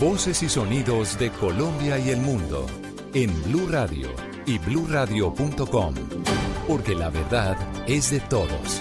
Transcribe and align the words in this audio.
Voces 0.00 0.44
y 0.44 0.48
sonidos 0.48 1.18
de 1.18 1.28
Colombia 1.32 1.98
y 1.98 2.10
el 2.10 2.20
mundo 2.20 2.66
en 3.14 3.34
Blue 3.42 3.66
Radio 3.68 4.08
y 4.46 4.56
bluradio.com, 4.58 5.94
porque 6.68 6.94
la 6.94 7.10
verdad 7.10 7.56
es 7.88 8.12
de 8.12 8.20
todos. 8.20 8.80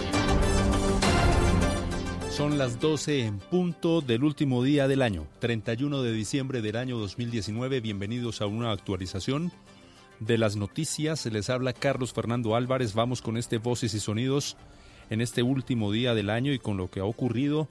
Son 2.30 2.60
las 2.60 2.80
12 2.80 3.26
en 3.26 3.40
punto 3.40 4.02
del 4.02 4.24
último 4.24 4.62
día 4.62 4.88
del 4.88 5.02
año, 5.02 5.26
31 5.40 6.04
de 6.04 6.14
diciembre 6.14 6.62
del 6.62 6.76
año 6.76 7.00
2019. 7.00 7.82
Bienvenidos 7.82 8.42
a 8.42 8.46
una 8.46 8.72
actualización 8.72 9.52
de 10.20 10.38
las 10.38 10.56
noticias. 10.56 11.26
Les 11.26 11.50
habla 11.50 11.74
Carlos 11.74 12.14
Fernando 12.14 12.56
Álvarez. 12.56 12.94
Vamos 12.94 13.24
con 13.24 13.38
este 13.38 13.58
Voces 13.58 13.96
y 13.96 14.00
Sonidos 14.00 14.56
en 15.10 15.22
este 15.22 15.42
último 15.42 15.92
día 15.92 16.14
del 16.14 16.30
año 16.30 16.54
y 16.54 16.60
con 16.60 16.78
lo 16.78 16.92
que 16.92 17.00
ha 17.00 17.06
ocurrido 17.06 17.68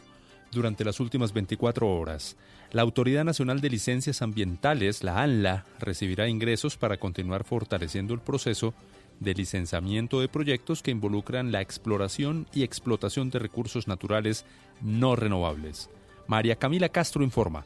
durante 0.51 0.85
las 0.85 0.99
últimas 0.99 1.33
24 1.33 1.89
horas. 1.89 2.37
La 2.77 2.83
Autoridad 2.83 3.25
Nacional 3.25 3.63
de 3.63 3.71
Licencias 3.71 4.21
Ambientales, 4.21 5.03
la 5.03 5.23
ANLA, 5.23 5.65
recibirá 5.79 6.29
ingresos 6.29 6.77
para 6.77 6.99
continuar 6.99 7.43
fortaleciendo 7.43 8.13
el 8.13 8.21
proceso 8.21 8.75
de 9.19 9.33
licenciamiento 9.33 10.21
de 10.21 10.29
proyectos 10.29 10.83
que 10.83 10.91
involucran 10.91 11.53
la 11.53 11.63
exploración 11.63 12.47
y 12.53 12.65
explotación 12.65 13.31
de 13.31 13.39
recursos 13.39 13.89
naturales 13.89 14.45
no 14.83 15.17
renovables. 15.17 15.89
María 16.27 16.57
Camila 16.57 16.91
Castro 16.91 17.23
informa. 17.25 17.65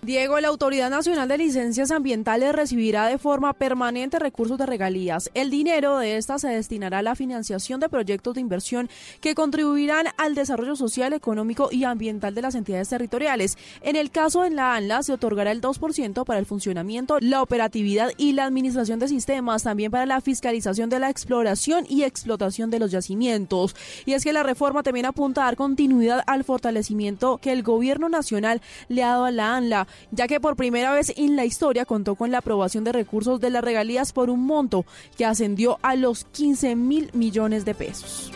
Diego, 0.00 0.38
la 0.38 0.46
Autoridad 0.46 0.90
Nacional 0.90 1.26
de 1.26 1.38
Licencias 1.38 1.90
Ambientales 1.90 2.54
recibirá 2.54 3.06
de 3.06 3.18
forma 3.18 3.52
permanente 3.52 4.20
recursos 4.20 4.56
de 4.56 4.64
regalías. 4.64 5.28
El 5.34 5.50
dinero 5.50 5.98
de 5.98 6.16
esta 6.16 6.38
se 6.38 6.46
destinará 6.46 7.00
a 7.00 7.02
la 7.02 7.16
financiación 7.16 7.80
de 7.80 7.88
proyectos 7.88 8.34
de 8.34 8.40
inversión 8.40 8.88
que 9.20 9.34
contribuirán 9.34 10.06
al 10.16 10.36
desarrollo 10.36 10.76
social, 10.76 11.14
económico 11.14 11.68
y 11.72 11.82
ambiental 11.82 12.32
de 12.36 12.42
las 12.42 12.54
entidades 12.54 12.88
territoriales. 12.88 13.58
En 13.82 13.96
el 13.96 14.12
caso 14.12 14.42
de 14.42 14.50
la 14.50 14.76
ANLA 14.76 15.02
se 15.02 15.14
otorgará 15.14 15.50
el 15.50 15.60
2% 15.60 16.24
para 16.24 16.38
el 16.38 16.46
funcionamiento, 16.46 17.18
la 17.20 17.42
operatividad 17.42 18.12
y 18.16 18.34
la 18.34 18.44
administración 18.44 19.00
de 19.00 19.08
sistemas, 19.08 19.64
también 19.64 19.90
para 19.90 20.06
la 20.06 20.20
fiscalización 20.20 20.90
de 20.90 21.00
la 21.00 21.10
exploración 21.10 21.84
y 21.88 22.04
explotación 22.04 22.70
de 22.70 22.78
los 22.78 22.92
yacimientos. 22.92 23.74
Y 24.06 24.12
es 24.12 24.22
que 24.22 24.32
la 24.32 24.44
reforma 24.44 24.84
también 24.84 25.06
apunta 25.06 25.42
a 25.42 25.46
dar 25.46 25.56
continuidad 25.56 26.22
al 26.28 26.44
fortalecimiento 26.44 27.38
que 27.38 27.50
el 27.50 27.64
gobierno 27.64 28.08
nacional 28.08 28.62
le 28.88 29.02
ha 29.02 29.08
dado 29.08 29.24
a 29.24 29.32
la 29.32 29.56
ANLA 29.56 29.87
ya 30.10 30.26
que 30.26 30.40
por 30.40 30.56
primera 30.56 30.92
vez 30.92 31.12
en 31.16 31.36
la 31.36 31.44
historia 31.44 31.84
contó 31.84 32.14
con 32.14 32.30
la 32.30 32.38
aprobación 32.38 32.84
de 32.84 32.92
recursos 32.92 33.40
de 33.40 33.50
las 33.50 33.64
regalías 33.64 34.12
por 34.12 34.30
un 34.30 34.44
monto 34.44 34.84
que 35.16 35.24
ascendió 35.24 35.78
a 35.82 35.96
los 35.96 36.24
15 36.24 36.76
mil 36.76 37.10
millones 37.12 37.64
de 37.64 37.74
pesos. 37.74 38.32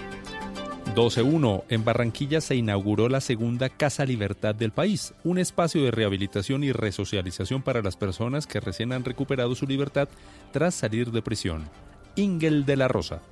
12.1. 0.95 1.65
En 1.71 1.85
Barranquilla 1.85 2.43
se 2.43 2.55
inauguró 2.55 3.09
la 3.09 3.23
segunda 3.23 3.71
Casa 3.71 4.05
Libertad 4.05 4.55
del 4.55 4.73
país, 4.73 5.15
un 5.25 5.39
espacio 5.39 5.83
de 5.83 5.91
rehabilitación 5.91 6.65
y 6.65 6.73
resocialización 6.73 7.63
para 7.63 7.81
las 7.81 7.97
personas 7.97 8.47
que 8.47 8.61
recién 8.61 8.93
han 8.93 9.05
recuperado 9.05 9.55
su 9.55 9.67
libertad 9.67 10.09
tras 10.53 10.75
salir 10.75 11.11
de 11.11 11.23
prisión. 11.23 11.65
Ingel 12.15 12.67
de 12.67 12.77
la 12.77 12.89
Rosa. 12.89 13.23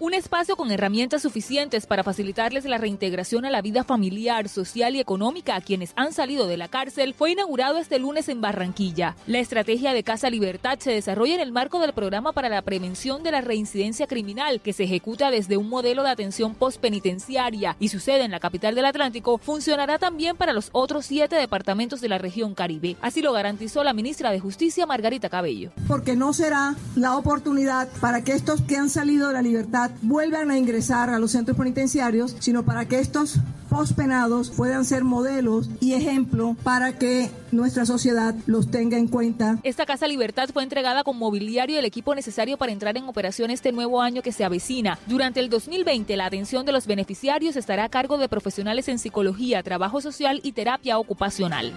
Un 0.00 0.14
espacio 0.14 0.54
con 0.54 0.70
herramientas 0.70 1.22
suficientes 1.22 1.84
para 1.84 2.04
facilitarles 2.04 2.64
la 2.66 2.78
reintegración 2.78 3.44
a 3.44 3.50
la 3.50 3.62
vida 3.62 3.82
familiar, 3.82 4.48
social 4.48 4.94
y 4.94 5.00
económica 5.00 5.56
a 5.56 5.60
quienes 5.60 5.92
han 5.96 6.12
salido 6.12 6.46
de 6.46 6.56
la 6.56 6.68
cárcel 6.68 7.14
fue 7.14 7.32
inaugurado 7.32 7.78
este 7.78 7.98
lunes 7.98 8.28
en 8.28 8.40
Barranquilla. 8.40 9.16
La 9.26 9.40
estrategia 9.40 9.92
de 9.92 10.04
Casa 10.04 10.30
Libertad 10.30 10.78
se 10.78 10.92
desarrolla 10.92 11.34
en 11.34 11.40
el 11.40 11.50
marco 11.50 11.80
del 11.80 11.94
programa 11.94 12.32
para 12.32 12.48
la 12.48 12.62
prevención 12.62 13.24
de 13.24 13.32
la 13.32 13.40
reincidencia 13.40 14.06
criminal 14.06 14.60
que 14.60 14.72
se 14.72 14.84
ejecuta 14.84 15.32
desde 15.32 15.56
un 15.56 15.68
modelo 15.68 16.04
de 16.04 16.10
atención 16.10 16.54
postpenitenciaria 16.54 17.74
y 17.80 17.88
su 17.88 17.98
sede 17.98 18.22
en 18.22 18.30
la 18.30 18.38
capital 18.38 18.76
del 18.76 18.86
Atlántico 18.86 19.38
funcionará 19.38 19.98
también 19.98 20.36
para 20.36 20.52
los 20.52 20.68
otros 20.70 21.06
siete 21.06 21.34
departamentos 21.34 22.00
de 22.00 22.08
la 22.08 22.18
región 22.18 22.54
Caribe. 22.54 22.96
Así 23.00 23.20
lo 23.20 23.32
garantizó 23.32 23.82
la 23.82 23.94
ministra 23.94 24.30
de 24.30 24.38
Justicia 24.38 24.86
Margarita 24.86 25.28
Cabello. 25.28 25.72
Porque 25.88 26.14
no 26.14 26.32
será 26.32 26.76
la 26.94 27.16
oportunidad 27.16 27.88
para 28.00 28.22
que 28.22 28.30
estos 28.30 28.60
que 28.62 28.76
han 28.76 28.90
salido 28.90 29.26
de 29.26 29.34
la 29.34 29.42
libertad 29.42 29.87
vuelvan 30.02 30.50
a 30.50 30.58
ingresar 30.58 31.10
a 31.10 31.18
los 31.18 31.32
centros 31.32 31.56
penitenciarios, 31.56 32.36
sino 32.38 32.64
para 32.64 32.86
que 32.86 32.98
estos 32.98 33.38
pospenados 33.68 34.50
puedan 34.50 34.84
ser 34.84 35.04
modelos 35.04 35.68
y 35.80 35.92
ejemplo 35.92 36.56
para 36.62 36.98
que 36.98 37.30
nuestra 37.52 37.84
sociedad 37.84 38.34
los 38.46 38.70
tenga 38.70 38.96
en 38.96 39.08
cuenta. 39.08 39.58
Esta 39.62 39.86
Casa 39.86 40.06
Libertad 40.08 40.48
fue 40.52 40.62
entregada 40.62 41.04
con 41.04 41.18
mobiliario 41.18 41.76
y 41.76 41.78
el 41.78 41.84
equipo 41.84 42.14
necesario 42.14 42.56
para 42.56 42.72
entrar 42.72 42.96
en 42.96 43.04
operación 43.04 43.50
este 43.50 43.72
nuevo 43.72 44.00
año 44.00 44.22
que 44.22 44.32
se 44.32 44.44
avecina. 44.44 44.98
Durante 45.06 45.40
el 45.40 45.50
2020, 45.50 46.16
la 46.16 46.26
atención 46.26 46.64
de 46.64 46.72
los 46.72 46.86
beneficiarios 46.86 47.56
estará 47.56 47.84
a 47.84 47.88
cargo 47.88 48.18
de 48.18 48.28
profesionales 48.28 48.88
en 48.88 48.98
psicología, 48.98 49.62
trabajo 49.62 50.00
social 50.00 50.40
y 50.42 50.52
terapia 50.52 50.98
ocupacional. 50.98 51.72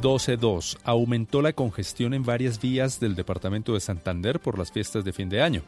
12.2. 0.00 0.78
Aumentó 0.82 1.42
la 1.42 1.52
congestión 1.52 2.14
en 2.14 2.24
varias 2.24 2.60
vías 2.60 3.00
del 3.00 3.14
departamento 3.14 3.74
de 3.74 3.80
Santander 3.80 4.40
por 4.40 4.58
las 4.58 4.72
fiestas 4.72 5.04
de 5.04 5.12
fin 5.12 5.28
de 5.28 5.42
año. 5.42 5.62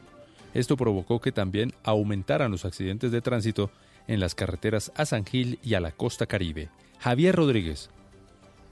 Esto 0.54 0.76
provocó 0.76 1.20
que 1.20 1.32
también 1.32 1.72
aumentaran 1.84 2.50
los 2.50 2.64
accidentes 2.64 3.10
de 3.10 3.20
tránsito 3.20 3.70
en 4.06 4.20
las 4.20 4.34
carreteras 4.34 4.92
a 4.96 5.06
San 5.06 5.24
Gil 5.24 5.58
y 5.62 5.74
a 5.74 5.80
la 5.80 5.92
costa 5.92 6.26
caribe. 6.26 6.68
Javier 6.98 7.34
Rodríguez. 7.34 7.90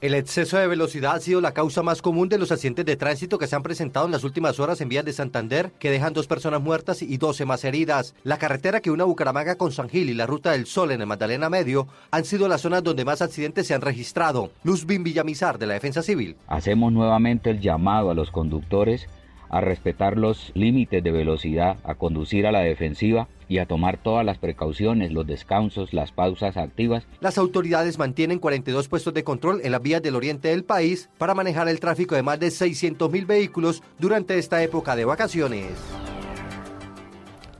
El 0.01 0.15
exceso 0.15 0.57
de 0.57 0.65
velocidad 0.65 1.13
ha 1.13 1.19
sido 1.19 1.41
la 1.41 1.53
causa 1.53 1.83
más 1.83 2.01
común 2.01 2.27
de 2.27 2.39
los 2.39 2.51
accidentes 2.51 2.85
de 2.87 2.95
tránsito 2.95 3.37
que 3.37 3.45
se 3.45 3.55
han 3.55 3.61
presentado 3.61 4.07
en 4.07 4.11
las 4.11 4.23
últimas 4.23 4.59
horas 4.59 4.81
en 4.81 4.89
vías 4.89 5.05
de 5.05 5.13
Santander, 5.13 5.71
que 5.77 5.91
dejan 5.91 6.13
dos 6.13 6.25
personas 6.25 6.59
muertas 6.59 7.03
y 7.03 7.17
12 7.17 7.45
más 7.45 7.63
heridas. 7.65 8.15
La 8.23 8.39
carretera 8.39 8.81
que 8.81 8.89
une 8.89 9.03
Bucaramanga 9.03 9.57
con 9.57 9.71
San 9.71 9.89
Gil 9.89 10.09
y 10.09 10.15
la 10.15 10.25
Ruta 10.25 10.53
del 10.53 10.65
Sol 10.65 10.91
en 10.91 11.01
el 11.01 11.07
Magdalena 11.07 11.51
Medio 11.51 11.87
han 12.09 12.25
sido 12.25 12.47
las 12.47 12.61
zonas 12.61 12.83
donde 12.83 13.05
más 13.05 13.21
accidentes 13.21 13.67
se 13.67 13.75
han 13.75 13.81
registrado. 13.81 14.49
Luzbin 14.63 15.03
Villamizar, 15.03 15.59
de 15.59 15.67
la 15.67 15.75
Defensa 15.75 16.01
Civil. 16.01 16.35
Hacemos 16.47 16.91
nuevamente 16.91 17.51
el 17.51 17.59
llamado 17.59 18.09
a 18.09 18.15
los 18.15 18.31
conductores 18.31 19.07
a 19.51 19.59
respetar 19.59 20.17
los 20.17 20.51
límites 20.55 21.03
de 21.03 21.11
velocidad, 21.11 21.77
a 21.83 21.95
conducir 21.95 22.47
a 22.47 22.53
la 22.53 22.61
defensiva 22.61 23.27
y 23.49 23.57
a 23.57 23.65
tomar 23.65 23.97
todas 23.97 24.25
las 24.25 24.37
precauciones, 24.37 25.11
los 25.11 25.27
descansos, 25.27 25.93
las 25.93 26.13
pausas 26.13 26.55
activas. 26.55 27.05
Las 27.19 27.37
autoridades 27.37 27.99
mantienen 27.99 28.39
42 28.39 28.87
puestos 28.87 29.13
de 29.13 29.25
control 29.25 29.59
en 29.61 29.73
las 29.73 29.81
vías 29.81 30.01
del 30.01 30.15
oriente 30.15 30.47
del 30.47 30.63
país 30.63 31.09
para 31.17 31.35
manejar 31.35 31.67
el 31.67 31.81
tráfico 31.81 32.15
de 32.15 32.23
más 32.23 32.39
de 32.39 32.47
600.000 32.47 33.27
vehículos 33.27 33.83
durante 33.99 34.37
esta 34.37 34.63
época 34.63 34.95
de 34.95 35.03
vacaciones. 35.03 35.71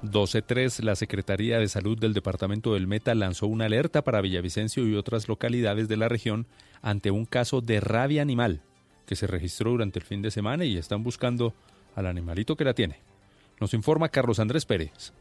12.3. 0.02 0.84
La 0.84 0.96
Secretaría 0.96 1.60
de 1.60 1.68
Salud 1.68 2.00
del 2.00 2.14
Departamento 2.14 2.74
del 2.74 2.88
Meta 2.88 3.14
lanzó 3.16 3.48
una 3.48 3.66
alerta 3.66 4.02
para 4.02 4.22
Villavicencio 4.22 4.88
y 4.88 4.96
otras 4.96 5.28
localidades 5.28 5.90
de 5.90 5.98
la 5.98 6.08
región 6.08 6.48
ante 6.82 7.12
un 7.12 7.26
caso 7.26 7.60
de 7.60 7.82
rabia 7.82 8.22
animal 8.22 8.62
que 9.06 9.18
se 9.18 9.28
registró 9.28 9.72
durante 9.72 10.00
el 10.00 10.06
fin 10.06 10.22
de 10.22 10.32
semana 10.32 10.64
y 10.64 10.78
están 10.78 11.04
buscando 11.04 11.54
al 11.96 12.08
animalito 12.08 12.56
que 12.56 12.64
la 12.64 12.74
tiene. 12.74 13.00
Nos 13.60 13.74
informa 13.74 14.10
Carlos 14.10 14.40
Andrés 14.40 14.66
Pérez. 14.66 15.14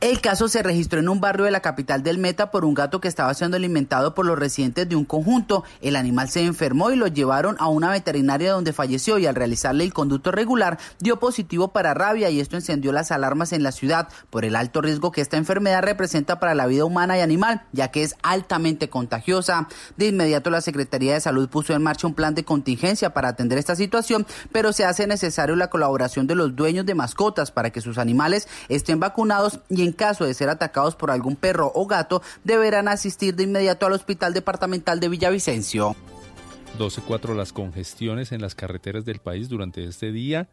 El 0.00 0.20
caso 0.20 0.46
se 0.46 0.62
registró 0.62 1.00
en 1.00 1.08
un 1.08 1.20
barrio 1.20 1.44
de 1.44 1.50
la 1.50 1.58
capital 1.58 2.04
del 2.04 2.18
Meta 2.18 2.52
por 2.52 2.64
un 2.64 2.72
gato 2.72 3.00
que 3.00 3.08
estaba 3.08 3.34
siendo 3.34 3.56
alimentado 3.56 4.14
por 4.14 4.26
los 4.26 4.38
residentes 4.38 4.88
de 4.88 4.94
un 4.94 5.04
conjunto. 5.04 5.64
El 5.80 5.96
animal 5.96 6.30
se 6.30 6.44
enfermó 6.44 6.92
y 6.92 6.96
lo 6.96 7.08
llevaron 7.08 7.56
a 7.58 7.66
una 7.66 7.90
veterinaria 7.90 8.52
donde 8.52 8.72
falleció 8.72 9.18
y 9.18 9.26
al 9.26 9.34
realizarle 9.34 9.82
el 9.82 9.92
conducto 9.92 10.30
regular 10.30 10.78
dio 11.00 11.18
positivo 11.18 11.72
para 11.72 11.94
rabia 11.94 12.30
y 12.30 12.38
esto 12.38 12.54
encendió 12.54 12.92
las 12.92 13.10
alarmas 13.10 13.52
en 13.52 13.64
la 13.64 13.72
ciudad 13.72 14.06
por 14.30 14.44
el 14.44 14.54
alto 14.54 14.82
riesgo 14.82 15.10
que 15.10 15.20
esta 15.20 15.36
enfermedad 15.36 15.82
representa 15.82 16.38
para 16.38 16.54
la 16.54 16.68
vida 16.68 16.84
humana 16.84 17.18
y 17.18 17.20
animal, 17.20 17.62
ya 17.72 17.90
que 17.90 18.04
es 18.04 18.14
altamente 18.22 18.88
contagiosa. 18.88 19.66
De 19.96 20.06
inmediato 20.06 20.48
la 20.50 20.60
Secretaría 20.60 21.14
de 21.14 21.20
Salud 21.20 21.48
puso 21.48 21.74
en 21.74 21.82
marcha 21.82 22.06
un 22.06 22.14
plan 22.14 22.36
de 22.36 22.44
contingencia 22.44 23.12
para 23.12 23.30
atender 23.30 23.58
esta 23.58 23.74
situación, 23.74 24.28
pero 24.52 24.72
se 24.72 24.84
hace 24.84 25.08
necesario 25.08 25.56
la 25.56 25.70
colaboración 25.70 26.28
de 26.28 26.36
los 26.36 26.54
dueños 26.54 26.86
de 26.86 26.94
mascotas 26.94 27.50
para 27.50 27.70
que 27.70 27.80
sus 27.80 27.98
animales 27.98 28.46
estén 28.68 29.00
vacunados 29.00 29.58
y 29.68 29.82
en 29.82 29.87
caso 29.92 30.24
de 30.24 30.34
ser 30.34 30.48
atacados 30.48 30.96
por 30.96 31.10
algún 31.10 31.36
perro 31.36 31.70
o 31.74 31.86
gato, 31.86 32.22
deberán 32.44 32.88
asistir 32.88 33.34
de 33.34 33.44
inmediato 33.44 33.86
al 33.86 33.92
Hospital 33.92 34.34
Departamental 34.34 35.00
de 35.00 35.08
Villavicencio. 35.08 35.96
12.4. 36.78 37.34
Las 37.34 37.52
congestiones 37.52 38.32
en 38.32 38.40
las 38.40 38.54
carreteras 38.54 39.04
del 39.04 39.18
país 39.18 39.48
durante 39.48 39.84
este 39.84 40.12
día 40.12 40.48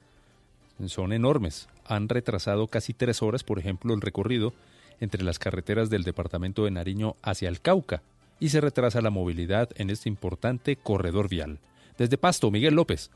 son 0.87 1.13
enormes. 1.13 1.67
Han 1.85 2.09
retrasado 2.09 2.67
casi 2.67 2.93
tres 2.93 3.21
horas, 3.21 3.43
por 3.43 3.59
ejemplo, 3.59 3.93
el 3.93 4.01
recorrido 4.01 4.53
entre 4.99 5.23
las 5.23 5.39
carreteras 5.39 5.89
del 5.89 6.03
departamento 6.03 6.65
de 6.65 6.71
Nariño 6.71 7.15
hacia 7.21 7.49
el 7.49 7.61
Cauca 7.61 8.01
y 8.39 8.49
se 8.49 8.61
retrasa 8.61 9.01
la 9.01 9.09
movilidad 9.09 9.69
en 9.75 9.89
este 9.89 10.09
importante 10.09 10.75
corredor 10.75 11.29
vial. 11.29 11.59
Desde 11.97 12.17
Pasto, 12.17 12.51
Miguel 12.51 12.75
López. 12.75 13.11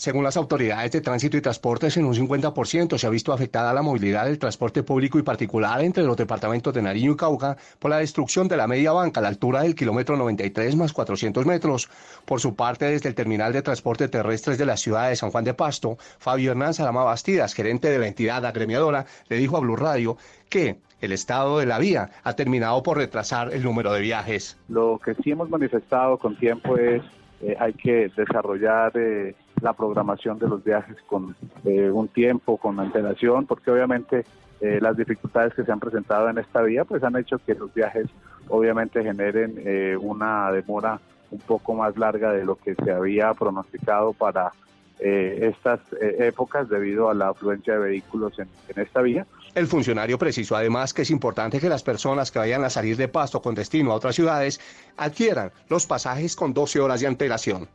Según 0.00 0.24
las 0.24 0.38
autoridades 0.38 0.92
de 0.92 1.02
tránsito 1.02 1.36
y 1.36 1.42
transportes, 1.42 1.94
en 1.98 2.06
un 2.06 2.14
50% 2.14 2.96
se 2.96 3.06
ha 3.06 3.10
visto 3.10 3.34
afectada 3.34 3.74
la 3.74 3.82
movilidad 3.82 4.24
del 4.24 4.38
transporte 4.38 4.82
público 4.82 5.18
y 5.18 5.22
particular 5.22 5.82
entre 5.82 6.04
los 6.04 6.16
departamentos 6.16 6.72
de 6.72 6.80
Nariño 6.80 7.12
y 7.12 7.16
Cauca 7.16 7.58
por 7.78 7.90
la 7.90 7.98
destrucción 7.98 8.48
de 8.48 8.56
la 8.56 8.66
media 8.66 8.92
banca 8.92 9.20
a 9.20 9.22
la 9.22 9.28
altura 9.28 9.60
del 9.60 9.74
kilómetro 9.74 10.16
93 10.16 10.74
más 10.74 10.94
400 10.94 11.44
metros. 11.44 11.90
Por 12.24 12.40
su 12.40 12.56
parte, 12.56 12.86
desde 12.86 13.10
el 13.10 13.14
terminal 13.14 13.52
de 13.52 13.60
transporte 13.60 14.08
terrestres 14.08 14.56
de 14.56 14.64
la 14.64 14.78
ciudad 14.78 15.10
de 15.10 15.16
San 15.16 15.30
Juan 15.32 15.44
de 15.44 15.52
Pasto, 15.52 15.98
Fabio 16.18 16.52
Hernán 16.52 16.72
Salama 16.72 17.04
Bastidas, 17.04 17.52
gerente 17.52 17.90
de 17.90 17.98
la 17.98 18.06
entidad 18.06 18.46
agremiadora, 18.46 19.04
le 19.28 19.36
dijo 19.36 19.58
a 19.58 19.60
Blue 19.60 19.76
Radio 19.76 20.16
que 20.48 20.78
el 21.02 21.12
estado 21.12 21.58
de 21.58 21.66
la 21.66 21.78
vía 21.78 22.08
ha 22.24 22.32
terminado 22.32 22.82
por 22.82 22.96
retrasar 22.96 23.52
el 23.52 23.62
número 23.62 23.92
de 23.92 24.00
viajes. 24.00 24.56
Lo 24.70 24.98
que 25.04 25.14
sí 25.16 25.32
hemos 25.32 25.50
manifestado 25.50 26.16
con 26.16 26.38
tiempo 26.38 26.78
es 26.78 27.02
eh, 27.42 27.56
hay 27.58 27.72
que 27.72 28.10
desarrollar 28.14 28.92
eh, 28.96 29.34
la 29.62 29.72
programación 29.72 30.38
de 30.38 30.48
los 30.48 30.62
viajes 30.62 30.96
con 31.06 31.34
eh, 31.64 31.90
un 31.90 32.08
tiempo, 32.08 32.56
con 32.56 32.78
antelación, 32.80 33.46
porque 33.46 33.70
obviamente 33.70 34.24
las 34.62 34.94
dificultades 34.94 35.54
que 35.54 35.64
se 35.64 35.72
han 35.72 35.80
presentado 35.80 36.28
en 36.28 36.36
esta 36.36 36.60
vía 36.60 36.84
pues 36.84 37.02
han 37.02 37.16
hecho 37.16 37.38
que 37.38 37.54
los 37.54 37.72
viajes 37.72 38.08
obviamente 38.48 39.02
generen 39.02 39.98
una 40.02 40.52
demora 40.52 41.00
un 41.30 41.38
poco 41.38 41.72
más 41.72 41.96
larga 41.96 42.30
de 42.32 42.44
lo 42.44 42.56
que 42.56 42.74
se 42.74 42.92
había 42.92 43.32
pronosticado 43.32 44.12
para 44.12 44.52
estas 44.98 45.80
épocas 45.98 46.68
debido 46.68 47.08
a 47.08 47.14
la 47.14 47.30
afluencia 47.30 47.72
de 47.72 47.78
vehículos 47.78 48.38
en 48.38 48.48
esta 48.76 49.00
vía. 49.00 49.26
El 49.54 49.66
funcionario 49.66 50.16
precisó 50.16 50.54
además 50.54 50.94
que 50.94 51.02
es 51.02 51.10
importante 51.10 51.58
que 51.58 51.68
las 51.68 51.82
personas 51.82 52.30
que 52.30 52.38
vayan 52.38 52.62
a 52.62 52.70
salir 52.70 52.96
de 52.96 53.08
Pasto 53.08 53.42
con 53.42 53.54
destino 53.54 53.90
a 53.90 53.96
otras 53.96 54.14
ciudades 54.14 54.60
adquieran 54.96 55.50
los 55.68 55.86
pasajes 55.86 56.36
con 56.36 56.54
12 56.54 56.78
horas 56.78 57.00
de 57.00 57.08
antelación. 57.08 57.68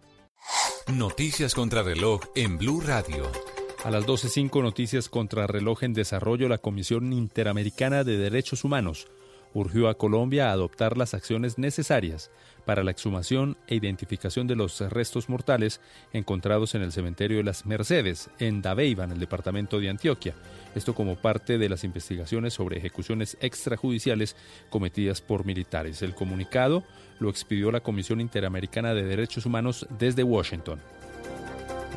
Noticias 0.94 1.56
contra 1.56 1.82
reloj 1.82 2.22
en 2.36 2.60
Blue 2.60 2.80
Radio. 2.80 3.24
A 3.84 3.90
las 3.90 4.06
12.05 4.06 4.62
noticias 4.62 5.10
contra 5.10 5.48
reloj 5.48 5.82
en 5.82 5.94
desarrollo, 5.94 6.48
la 6.48 6.60
Comisión 6.60 7.12
Interamericana 7.12 8.04
de 8.04 8.18
Derechos 8.18 8.64
Humanos 8.64 9.08
urgió 9.56 9.88
a 9.88 9.98
Colombia 9.98 10.50
a 10.50 10.52
adoptar 10.52 10.98
las 10.98 11.14
acciones 11.14 11.58
necesarias 11.58 12.30
para 12.66 12.84
la 12.84 12.92
exhumación 12.92 13.58
e 13.68 13.76
identificación 13.76 14.48
de 14.48 14.56
los 14.56 14.82
restos 14.92 15.30
mortales 15.30 15.80
encontrados 16.14 16.76
en 16.76 16.82
el 16.82 16.92
cementerio 16.92 17.38
de 17.38 17.44
las 17.44 17.66
Mercedes, 17.66 18.30
en 18.38 18.62
Dabeiba, 18.62 19.06
en 19.06 19.14
el 19.14 19.20
departamento 19.20 19.80
de 19.80 19.90
Antioquia. 19.90 20.36
Esto 20.76 20.94
como 20.94 21.16
parte 21.16 21.58
de 21.58 21.70
las 21.70 21.86
investigaciones 21.86 22.54
sobre 22.54 22.78
ejecuciones 22.78 23.38
extrajudiciales 23.40 24.36
cometidas 24.70 25.22
por 25.22 25.46
militares. 25.46 26.02
El 26.02 26.16
comunicado 26.16 26.84
lo 27.20 27.30
expidió 27.30 27.72
la 27.72 27.80
Comisión 27.80 28.20
Interamericana 28.20 28.94
de 28.94 29.04
Derechos 29.04 29.46
Humanos 29.46 29.88
desde 29.98 30.24
Washington. 30.24 30.82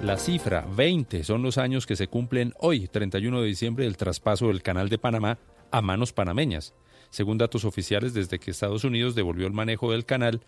La 0.05 0.17
cifra 0.17 0.65
20 0.77 1.25
son 1.25 1.43
los 1.43 1.59
años 1.59 1.85
que 1.85 1.97
se 1.97 2.07
cumplen 2.07 2.55
hoy, 2.61 2.87
31 2.87 3.41
de 3.41 3.49
diciembre, 3.49 3.85
del 3.85 3.97
traspaso 3.97 4.47
del 4.47 4.63
Canal 4.63 4.89
de 4.89 4.99
Panamá 4.99 5.39
a 5.73 5.83
manos 5.83 6.13
panameñas. 6.13 6.73
Según 7.11 7.39
datos 7.39 7.65
oficiales, 7.65 8.15
desde 8.15 8.39
que 8.39 8.51
Estados 8.51 8.85
Unidos 8.85 9.15
devolvió 9.15 9.47
el 9.47 9.53
manejo 9.53 9.93
del 9.93 10.05
canal, 10.05 10.41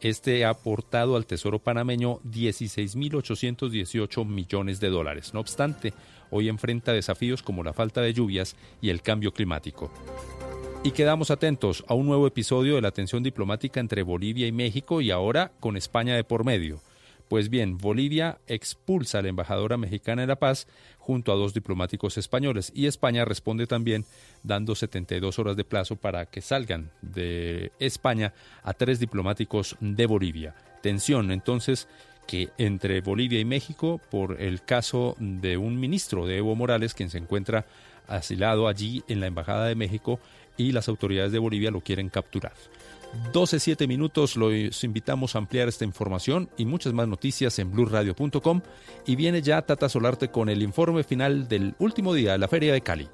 este 0.00 0.44
ha 0.44 0.50
aportado 0.50 1.16
al 1.16 1.26
Tesoro 1.26 1.58
panameño 1.58 2.20
16.818 2.20 4.24
millones 4.24 4.78
de 4.80 4.90
dólares. 4.90 5.34
No 5.34 5.40
obstante, 5.40 5.92
hoy 6.30 6.48
enfrenta 6.48 6.92
desafíos 6.92 7.42
como 7.42 7.64
la 7.64 7.72
falta 7.72 8.00
de 8.00 8.12
lluvias 8.12 8.54
y 8.80 8.90
el 8.90 9.02
cambio 9.02 9.32
climático. 9.32 9.90
Y 10.84 10.92
quedamos 10.92 11.32
atentos 11.32 11.84
a 11.88 11.94
un 11.94 12.06
nuevo 12.06 12.28
episodio 12.28 12.76
de 12.76 12.82
la 12.82 12.92
tensión 12.92 13.24
diplomática 13.24 13.80
entre 13.80 14.04
Bolivia 14.04 14.46
y 14.46 14.52
México 14.52 15.00
y 15.00 15.10
ahora 15.10 15.50
con 15.58 15.76
España 15.76 16.14
de 16.14 16.22
por 16.22 16.44
medio. 16.44 16.80
Pues 17.28 17.50
bien, 17.50 17.76
Bolivia 17.76 18.38
expulsa 18.46 19.18
a 19.18 19.22
la 19.22 19.28
embajadora 19.28 19.76
mexicana 19.76 20.22
en 20.22 20.28
La 20.28 20.38
Paz 20.38 20.66
junto 20.98 21.30
a 21.30 21.36
dos 21.36 21.52
diplomáticos 21.52 22.16
españoles 22.16 22.72
y 22.74 22.86
España 22.86 23.26
responde 23.26 23.66
también 23.66 24.06
dando 24.42 24.74
72 24.74 25.38
horas 25.38 25.56
de 25.56 25.64
plazo 25.64 25.96
para 25.96 26.26
que 26.26 26.40
salgan 26.40 26.90
de 27.02 27.70
España 27.78 28.32
a 28.62 28.72
tres 28.72 28.98
diplomáticos 28.98 29.76
de 29.80 30.06
Bolivia. 30.06 30.54
Tensión 30.82 31.30
entonces 31.30 31.86
que 32.26 32.48
entre 32.56 33.02
Bolivia 33.02 33.40
y 33.40 33.44
México 33.44 34.00
por 34.10 34.40
el 34.40 34.62
caso 34.62 35.14
de 35.18 35.58
un 35.58 35.78
ministro 35.78 36.26
de 36.26 36.38
Evo 36.38 36.54
Morales 36.54 36.94
quien 36.94 37.10
se 37.10 37.18
encuentra 37.18 37.66
asilado 38.06 38.68
allí 38.68 39.02
en 39.06 39.20
la 39.20 39.26
Embajada 39.26 39.66
de 39.66 39.74
México 39.74 40.18
y 40.56 40.72
las 40.72 40.88
autoridades 40.88 41.32
de 41.32 41.38
Bolivia 41.38 41.70
lo 41.70 41.82
quieren 41.82 42.08
capturar. 42.08 42.54
12, 43.32 43.86
minutos, 43.86 44.36
los 44.36 44.84
invitamos 44.84 45.34
a 45.34 45.38
ampliar 45.38 45.68
esta 45.68 45.84
información 45.84 46.48
y 46.56 46.64
muchas 46.64 46.92
más 46.92 47.08
noticias 47.08 47.58
en 47.58 47.70
blurradio.com 47.70 48.62
y 49.06 49.16
viene 49.16 49.42
ya 49.42 49.62
Tata 49.62 49.88
Solarte 49.88 50.30
con 50.30 50.48
el 50.48 50.62
informe 50.62 51.04
final 51.04 51.48
del 51.48 51.74
último 51.78 52.14
día 52.14 52.32
de 52.32 52.38
la 52.38 52.48
Feria 52.48 52.72
de 52.72 52.80
Cali. 52.80 53.08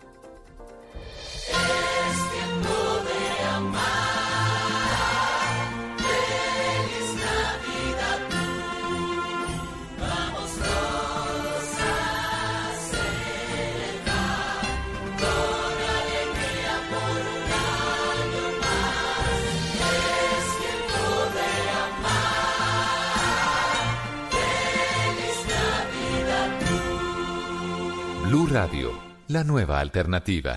Blue 28.35 28.49
Radio, 28.51 28.91
la 29.29 29.45
nueva 29.45 29.79
alternativa. 29.79 30.57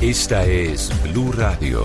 Esta 0.00 0.46
es 0.46 0.90
Blue 1.02 1.30
Radio. 1.32 1.84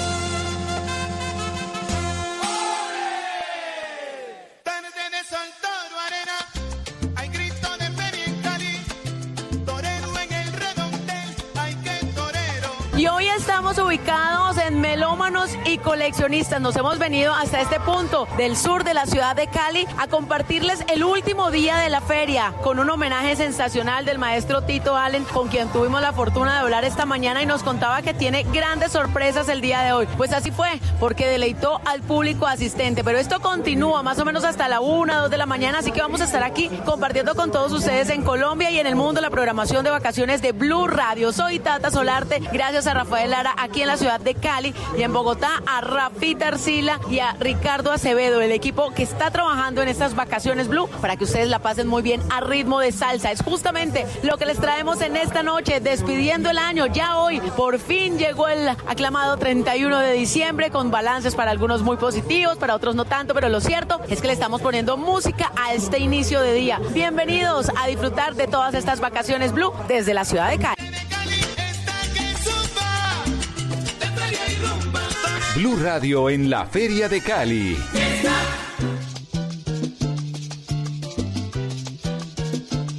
Y 15.65 15.79
Coleccionistas. 15.79 16.61
Nos 16.61 16.75
hemos 16.75 16.99
venido 16.99 17.33
hasta 17.33 17.61
este 17.61 17.79
punto 17.79 18.27
del 18.37 18.55
sur 18.55 18.83
de 18.83 18.93
la 18.93 19.07
ciudad 19.07 19.35
de 19.35 19.47
Cali 19.47 19.87
a 19.97 20.05
compartirles 20.07 20.85
el 20.87 21.03
último 21.03 21.49
día 21.49 21.77
de 21.77 21.89
la 21.89 21.99
feria 21.99 22.53
con 22.61 22.77
un 22.77 22.87
homenaje 22.91 23.35
sensacional 23.35 24.05
del 24.05 24.19
maestro 24.19 24.61
Tito 24.61 24.95
Allen, 24.95 25.23
con 25.23 25.47
quien 25.47 25.67
tuvimos 25.69 25.99
la 25.99 26.13
fortuna 26.13 26.53
de 26.53 26.59
hablar 26.59 26.85
esta 26.85 27.07
mañana 27.07 27.41
y 27.41 27.47
nos 27.47 27.63
contaba 27.63 28.03
que 28.03 28.13
tiene 28.13 28.43
grandes 28.53 28.91
sorpresas 28.91 29.49
el 29.49 29.61
día 29.61 29.81
de 29.81 29.93
hoy. 29.93 30.07
Pues 30.15 30.31
así 30.31 30.51
fue, 30.51 30.79
porque 30.99 31.27
deleitó 31.27 31.81
al 31.85 32.01
público 32.03 32.45
asistente. 32.45 33.03
Pero 33.03 33.17
esto 33.17 33.39
continúa 33.39 34.03
más 34.03 34.19
o 34.19 34.25
menos 34.25 34.43
hasta 34.43 34.67
la 34.67 34.79
una, 34.79 35.21
dos 35.21 35.31
de 35.31 35.37
la 35.37 35.47
mañana, 35.47 35.79
así 35.79 35.91
que 35.91 36.01
vamos 36.01 36.21
a 36.21 36.25
estar 36.25 36.43
aquí 36.43 36.69
compartiendo 36.85 37.33
con 37.33 37.51
todos 37.51 37.71
ustedes 37.71 38.11
en 38.11 38.21
Colombia 38.21 38.69
y 38.69 38.77
en 38.77 38.85
el 38.85 38.95
mundo 38.95 39.21
la 39.21 39.31
programación 39.31 39.83
de 39.83 39.89
vacaciones 39.89 40.43
de 40.43 40.51
Blue 40.51 40.85
Radio. 40.85 41.33
Soy 41.33 41.57
Tata 41.57 41.89
Solarte, 41.89 42.41
gracias 42.53 42.85
a 42.85 42.93
Rafael 42.93 43.31
Lara 43.31 43.55
aquí 43.57 43.81
en 43.81 43.87
la 43.87 43.97
ciudad 43.97 44.19
de 44.19 44.35
Cali 44.35 44.75
y 44.95 45.01
en 45.01 45.11
Bogotá 45.11 45.30
a 45.65 45.79
Rafita 45.79 46.49
Arcila 46.49 46.99
y 47.09 47.19
a 47.19 47.33
Ricardo 47.39 47.93
Acevedo, 47.93 48.41
el 48.41 48.51
equipo 48.51 48.91
que 48.91 49.03
está 49.03 49.31
trabajando 49.31 49.81
en 49.81 49.87
estas 49.87 50.13
vacaciones 50.13 50.67
Blue 50.67 50.89
para 50.99 51.15
que 51.15 51.23
ustedes 51.23 51.47
la 51.47 51.59
pasen 51.59 51.87
muy 51.87 52.01
bien 52.01 52.21
a 52.29 52.41
ritmo 52.41 52.81
de 52.81 52.91
salsa. 52.91 53.31
Es 53.31 53.41
justamente 53.41 54.05
lo 54.23 54.37
que 54.37 54.45
les 54.45 54.59
traemos 54.59 54.99
en 54.99 55.15
esta 55.15 55.41
noche, 55.41 55.79
despidiendo 55.79 56.49
el 56.49 56.57
año. 56.57 56.85
Ya 56.87 57.17
hoy 57.17 57.39
por 57.55 57.79
fin 57.79 58.17
llegó 58.17 58.49
el 58.49 58.67
aclamado 58.67 59.37
31 59.37 59.99
de 59.99 60.13
diciembre 60.13 60.69
con 60.69 60.91
balances 60.91 61.33
para 61.33 61.51
algunos 61.51 61.81
muy 61.81 61.95
positivos, 61.95 62.57
para 62.57 62.75
otros 62.75 62.95
no 62.95 63.05
tanto, 63.05 63.33
pero 63.33 63.47
lo 63.47 63.61
cierto 63.61 64.01
es 64.09 64.19
que 64.19 64.27
le 64.27 64.33
estamos 64.33 64.61
poniendo 64.61 64.97
música 64.97 65.53
a 65.55 65.73
este 65.73 65.99
inicio 65.99 66.41
de 66.41 66.53
día. 66.53 66.81
Bienvenidos 66.91 67.71
a 67.81 67.87
disfrutar 67.87 68.35
de 68.35 68.47
todas 68.47 68.73
estas 68.73 68.99
vacaciones 68.99 69.53
Blue 69.53 69.71
desde 69.87 70.13
la 70.13 70.25
ciudad 70.25 70.49
de 70.49 70.57
Cali. 70.57 71.10
Blue 75.55 75.75
Radio 75.75 76.29
en 76.29 76.49
la 76.49 76.65
Feria 76.65 77.09
de 77.09 77.19
Cali. 77.19 77.77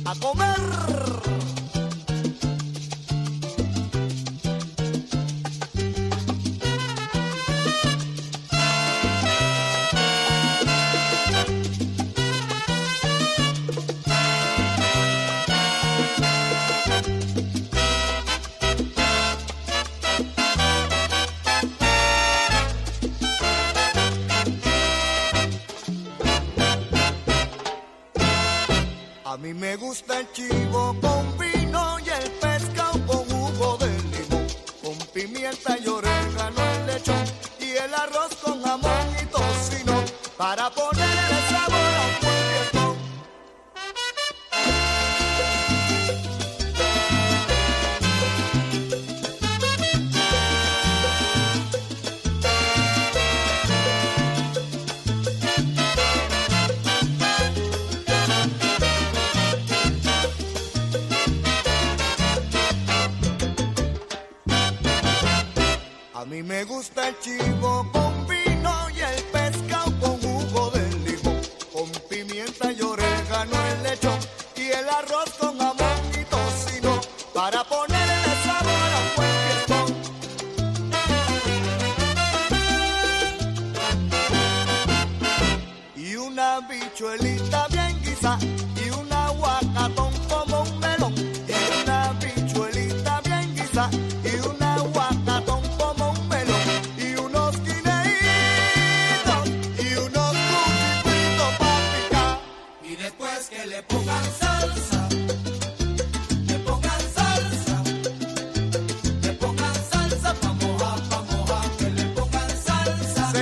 A 0.04 0.14
comer. 0.20 0.52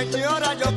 Salsa 0.01 0.11
señora 0.11 0.53
yo 0.55 0.70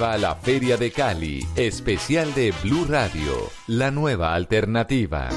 La 0.00 0.34
Feria 0.34 0.78
de 0.78 0.90
Cali, 0.90 1.46
especial 1.56 2.32
de 2.32 2.54
Blue 2.62 2.86
Radio, 2.88 3.50
la 3.66 3.90
nueva 3.90 4.34
alternativa. 4.34 5.28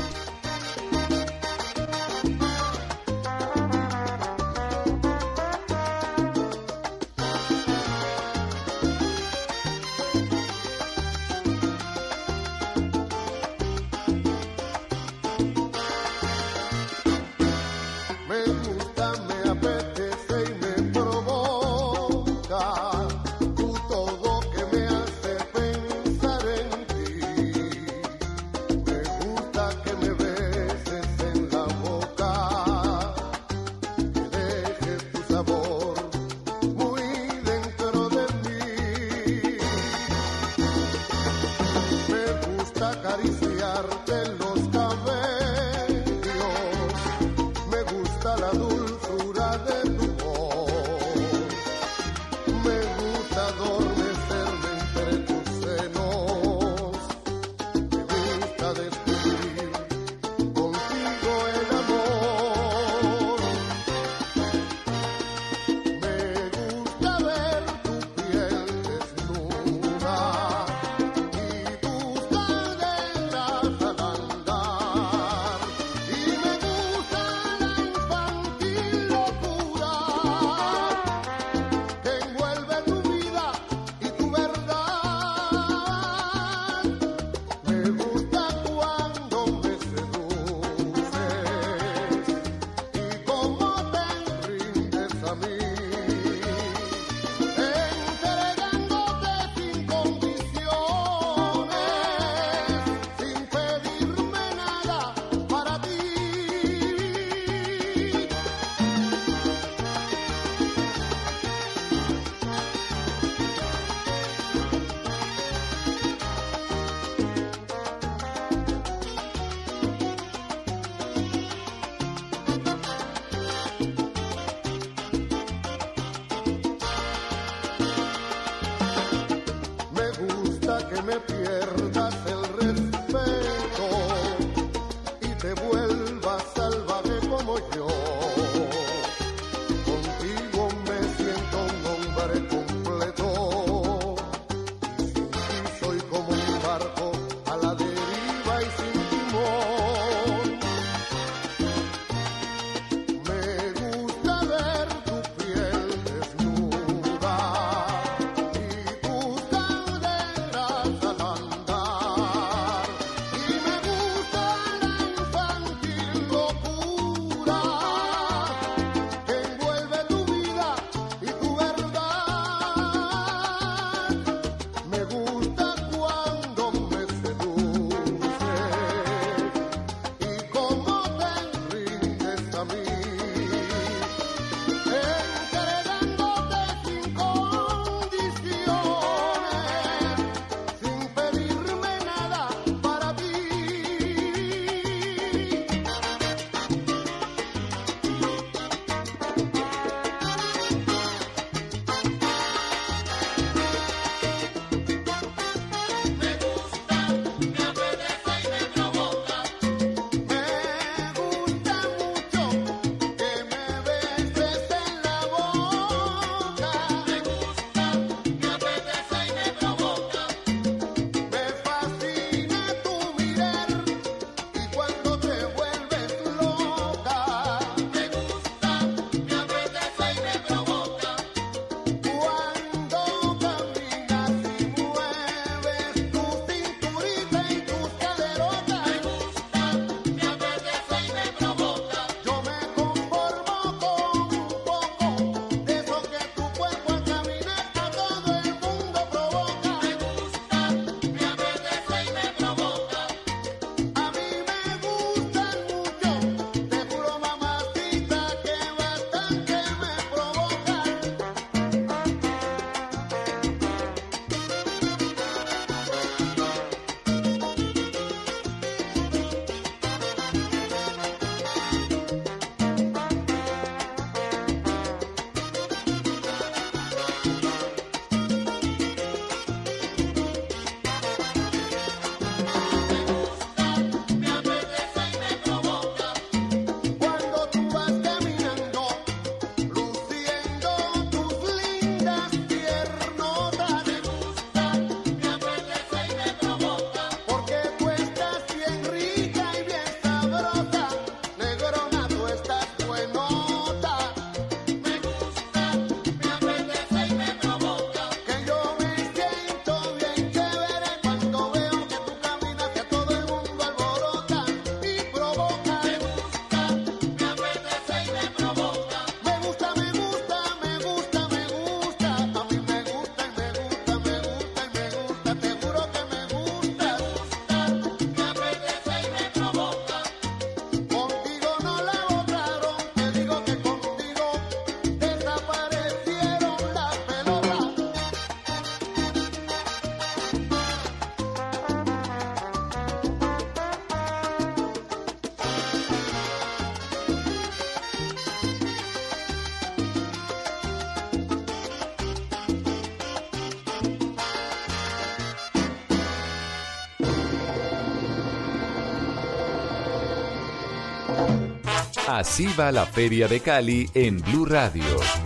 Así 362.15 362.45
va 362.56 362.71
la 362.71 362.86
Feria 362.86 363.28
de 363.28 363.39
Cali 363.39 363.89
en 363.95 364.21
Blue 364.21 364.45
Radio. 364.45 365.23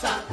Rosa. 0.00 0.27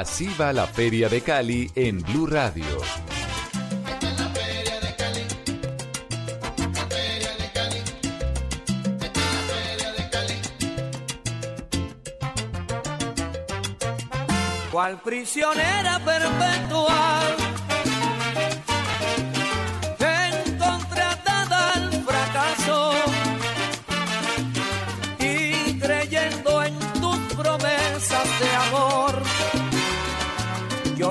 Así 0.00 0.34
va 0.40 0.50
la 0.50 0.66
Feria 0.66 1.10
de 1.10 1.20
Cali 1.20 1.70
en 1.74 1.98
Blue 1.98 2.26
Radio. 2.26 2.64
Cual 14.72 15.02
prisionera 15.02 16.00
perpetual. 16.02 17.39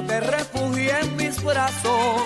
Te 0.04 0.20
refugié 0.20 1.00
en 1.02 1.16
mis 1.16 1.44
brazos. 1.44 2.22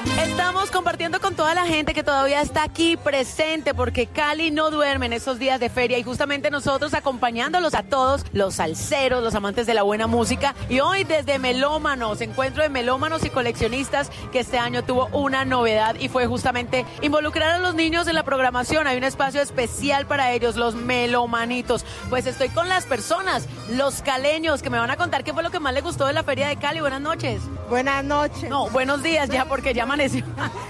Compartiendo 0.74 1.22
con 1.22 1.36
toda 1.36 1.54
la 1.54 1.68
gente 1.68 1.94
que 1.94 2.02
todavía 2.02 2.42
está 2.42 2.64
aquí 2.64 2.98
presente 2.98 3.76
porque 3.76 4.08
Cali 4.08 4.50
no 4.50 4.72
duerme 4.72 5.06
en 5.06 5.14
esos 5.14 5.38
días 5.38 5.60
de 5.60 5.70
feria 5.70 6.00
y 6.00 6.04
justamente 6.04 6.50
nosotros 6.50 6.96
acompañándolos 6.96 7.76
a 7.76 7.84
todos, 7.84 8.26
los 8.34 8.56
salseros, 8.56 9.24
los 9.24 9.36
amantes 9.36 9.68
de 9.68 9.76
la 9.76 9.84
buena 9.84 10.08
música. 10.08 10.56
Y 10.70 10.80
hoy 10.80 11.04
desde 11.04 11.38
Melómanos, 11.38 12.22
encuentro 12.22 12.64
de 12.64 12.70
melómanos 12.70 13.24
y 13.24 13.30
coleccionistas 13.30 14.10
que 14.32 14.40
este 14.40 14.58
año 14.58 14.84
tuvo 14.84 15.10
una 15.12 15.46
novedad 15.46 15.96
y 16.00 16.10
fue 16.10 16.26
justamente 16.26 16.88
involucrar 17.02 17.52
a 17.52 17.60
los 17.60 17.76
niños 17.76 18.08
en 18.08 18.16
la 18.16 18.24
programación. 18.24 18.88
Hay 18.88 18.98
un 18.98 19.04
espacio 19.04 19.42
especial 19.42 20.08
para 20.08 20.32
ellos, 20.32 20.56
los 20.56 20.74
melomanitos. 20.74 21.86
Pues 22.10 22.26
estoy 22.26 22.50
con 22.50 22.68
las 22.68 22.86
personas, 22.86 23.48
los 23.70 24.02
caleños, 24.02 24.64
que 24.64 24.72
me 24.72 24.80
van 24.80 24.90
a 24.90 24.98
contar 24.98 25.24
qué 25.24 25.34
fue 25.34 25.44
lo 25.44 25.52
que 25.52 25.60
más 25.60 25.76
les 25.76 25.84
gustó 25.84 26.08
de 26.08 26.14
la 26.14 26.24
feria 26.24 26.48
de 26.48 26.56
Cali. 26.56 26.80
Buenas 26.80 27.02
noches. 27.02 27.42
Buenas 27.70 28.04
noches. 28.04 28.50
No, 28.50 28.70
buenos 28.70 29.04
días 29.04 29.30
ya 29.30 29.46
porque 29.46 29.76
ya 29.76 29.84
amaneció. 29.84 30.26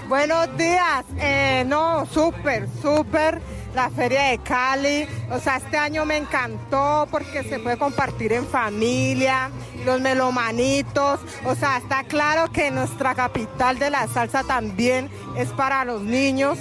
Buenos 0.08 0.56
días. 0.56 1.04
Eh, 1.18 1.64
no, 1.66 2.06
súper, 2.06 2.68
súper. 2.82 3.40
La 3.74 3.90
feria 3.90 4.28
de 4.28 4.38
Cali, 4.38 5.04
o 5.32 5.40
sea, 5.40 5.56
este 5.56 5.76
año 5.76 6.04
me 6.04 6.16
encantó 6.16 7.08
porque 7.10 7.42
se 7.42 7.58
puede 7.58 7.76
compartir 7.76 8.32
en 8.32 8.46
familia, 8.46 9.50
los 9.84 10.00
melomanitos, 10.00 11.18
o 11.44 11.56
sea, 11.56 11.78
está 11.78 12.04
claro 12.04 12.52
que 12.52 12.70
nuestra 12.70 13.16
capital 13.16 13.80
de 13.80 13.90
la 13.90 14.06
salsa 14.06 14.44
también 14.44 15.10
es 15.36 15.48
para 15.48 15.84
los 15.84 16.02
niños. 16.02 16.56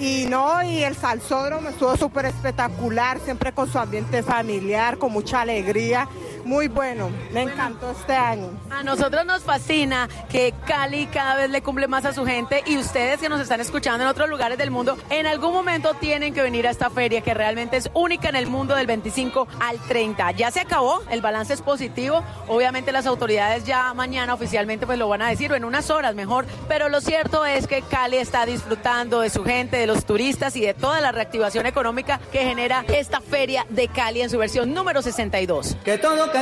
Y 0.00 0.26
no, 0.28 0.62
y 0.62 0.84
el 0.84 0.96
salsódromo 0.96 1.68
estuvo 1.70 1.96
súper 1.96 2.26
espectacular, 2.26 3.18
siempre 3.20 3.52
con 3.52 3.70
su 3.70 3.78
ambiente 3.78 4.22
familiar, 4.22 4.96
con 4.96 5.12
mucha 5.12 5.40
alegría. 5.40 6.08
Muy 6.48 6.66
bueno, 6.66 7.10
me 7.30 7.42
encantó 7.42 7.90
este 7.90 8.14
año. 8.14 8.48
A 8.70 8.82
nosotros 8.82 9.26
nos 9.26 9.42
fascina 9.42 10.08
que 10.30 10.54
Cali 10.66 11.04
cada 11.04 11.34
vez 11.34 11.50
le 11.50 11.60
cumple 11.60 11.88
más 11.88 12.06
a 12.06 12.14
su 12.14 12.24
gente 12.24 12.62
y 12.64 12.78
ustedes 12.78 13.20
que 13.20 13.28
nos 13.28 13.42
están 13.42 13.60
escuchando 13.60 14.04
en 14.04 14.08
otros 14.08 14.30
lugares 14.30 14.56
del 14.56 14.70
mundo, 14.70 14.96
en 15.10 15.26
algún 15.26 15.52
momento 15.52 15.92
tienen 15.92 16.32
que 16.32 16.40
venir 16.40 16.66
a 16.66 16.70
esta 16.70 16.88
feria 16.88 17.20
que 17.20 17.34
realmente 17.34 17.76
es 17.76 17.90
única 17.92 18.30
en 18.30 18.36
el 18.36 18.46
mundo 18.46 18.74
del 18.74 18.86
25 18.86 19.46
al 19.60 19.78
30. 19.78 20.30
Ya 20.30 20.50
se 20.50 20.60
acabó, 20.60 21.02
el 21.10 21.20
balance 21.20 21.52
es 21.52 21.60
positivo. 21.60 22.24
Obviamente 22.46 22.92
las 22.92 23.04
autoridades 23.04 23.64
ya 23.66 23.92
mañana 23.92 24.32
oficialmente 24.32 24.86
pues 24.86 24.98
lo 24.98 25.06
van 25.06 25.20
a 25.20 25.28
decir 25.28 25.52
o 25.52 25.54
en 25.54 25.66
unas 25.66 25.90
horas 25.90 26.14
mejor, 26.14 26.46
pero 26.66 26.88
lo 26.88 27.02
cierto 27.02 27.44
es 27.44 27.66
que 27.66 27.82
Cali 27.82 28.16
está 28.16 28.46
disfrutando 28.46 29.20
de 29.20 29.28
su 29.28 29.44
gente, 29.44 29.76
de 29.76 29.86
los 29.86 30.06
turistas 30.06 30.56
y 30.56 30.62
de 30.62 30.72
toda 30.72 31.02
la 31.02 31.12
reactivación 31.12 31.66
económica 31.66 32.20
que 32.32 32.38
genera 32.38 32.86
esta 32.88 33.20
feria 33.20 33.66
de 33.68 33.88
Cali 33.88 34.22
en 34.22 34.30
su 34.30 34.38
versión 34.38 34.72
número 34.72 35.02
62. 35.02 35.76
Que 35.84 35.98
todo, 35.98 36.37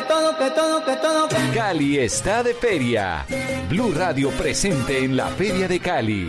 Cali 1.55 1.99
está 1.99 2.43
de 2.43 2.55
feria. 2.55 3.25
Blue 3.69 3.93
Radio 3.95 4.31
presente 4.31 5.05
en 5.05 5.17
la 5.17 5.29
Feria 5.29 5.69
de 5.69 5.81
Cali. 5.81 6.29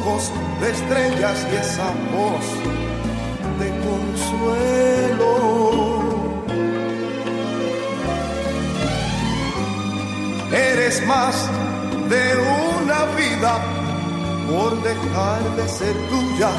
Ojos 0.00 0.32
de 0.60 0.70
estrellas 0.70 1.46
y 1.52 1.56
esa 1.56 1.92
voz 2.14 2.46
de 3.58 3.68
consuelo. 3.86 5.32
Eres 10.52 11.06
más 11.06 11.48
de 12.08 12.36
una 12.76 13.04
vida 13.16 13.58
por 14.50 14.82
dejar 14.82 15.56
de 15.56 15.68
ser 15.68 15.94
tuya 16.08 16.50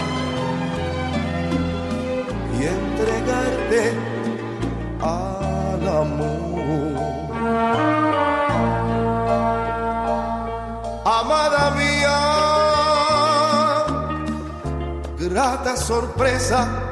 grata 15.72 15.78
sorpresa 15.78 16.92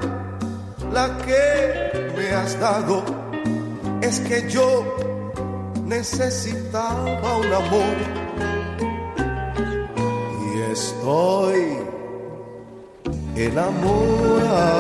la 0.92 1.18
que 1.26 2.14
me 2.16 2.30
has 2.32 2.60
dado. 2.60 3.04
Es 4.02 4.20
que 4.22 4.50
yo 4.50 4.96
necesitaba 5.86 7.38
un 7.38 7.54
amor 7.54 7.96
y 10.54 10.62
estoy 10.72 11.78
enamorado. 13.36 14.80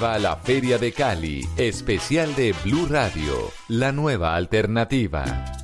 La 0.00 0.34
Feria 0.34 0.78
de 0.78 0.92
Cali, 0.92 1.46
especial 1.58 2.34
de 2.34 2.54
Blue 2.64 2.86
Radio, 2.88 3.52
la 3.68 3.92
nueva 3.92 4.34
alternativa. 4.34 5.59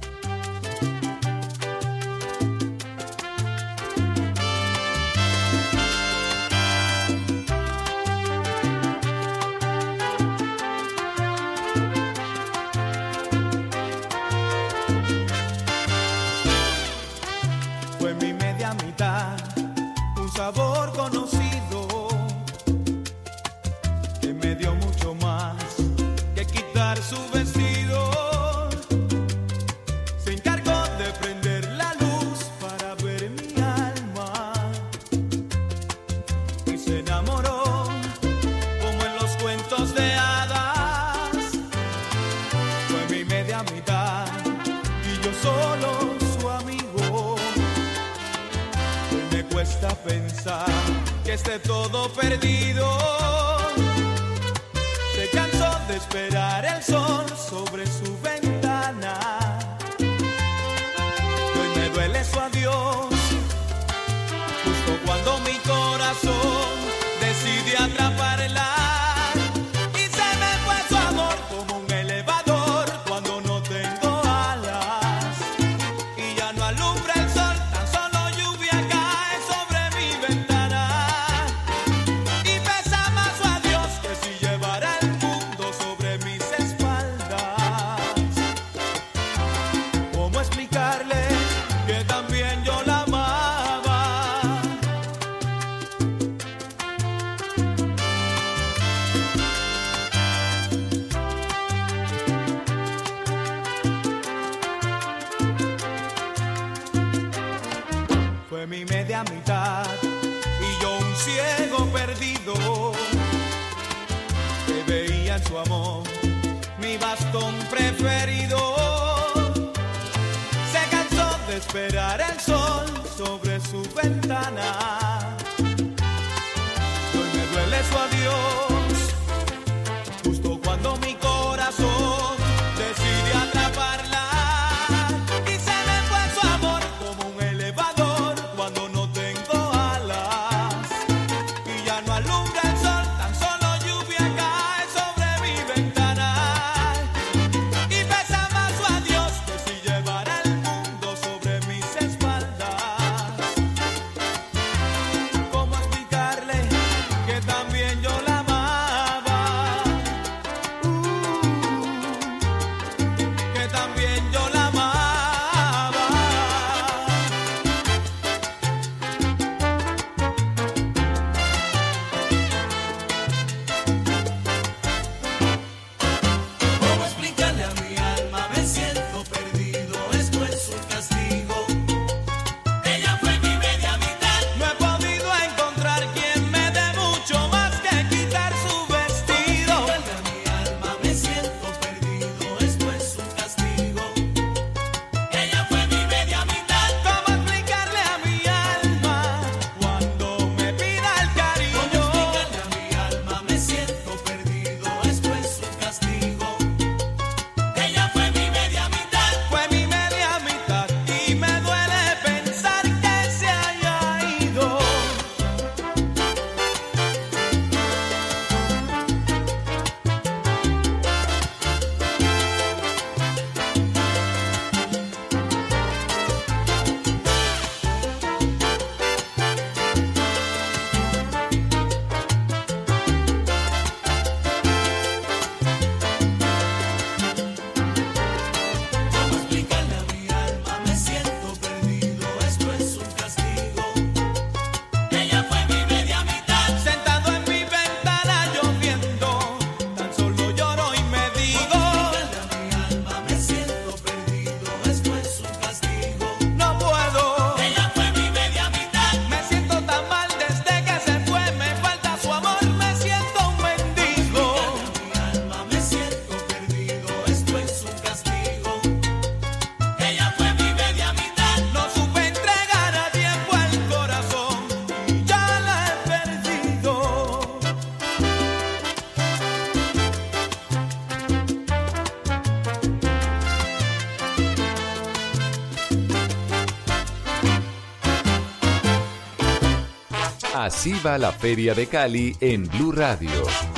Así 290.58 290.94
va 291.04 291.18
la 291.18 291.32
Feria 291.32 291.74
de 291.74 291.86
Cali 291.86 292.34
en 292.40 292.66
Blue 292.66 292.90
Radio. 292.90 293.75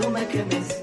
tú 0.00 0.10
me 0.10 0.26
quemes. 0.26 0.79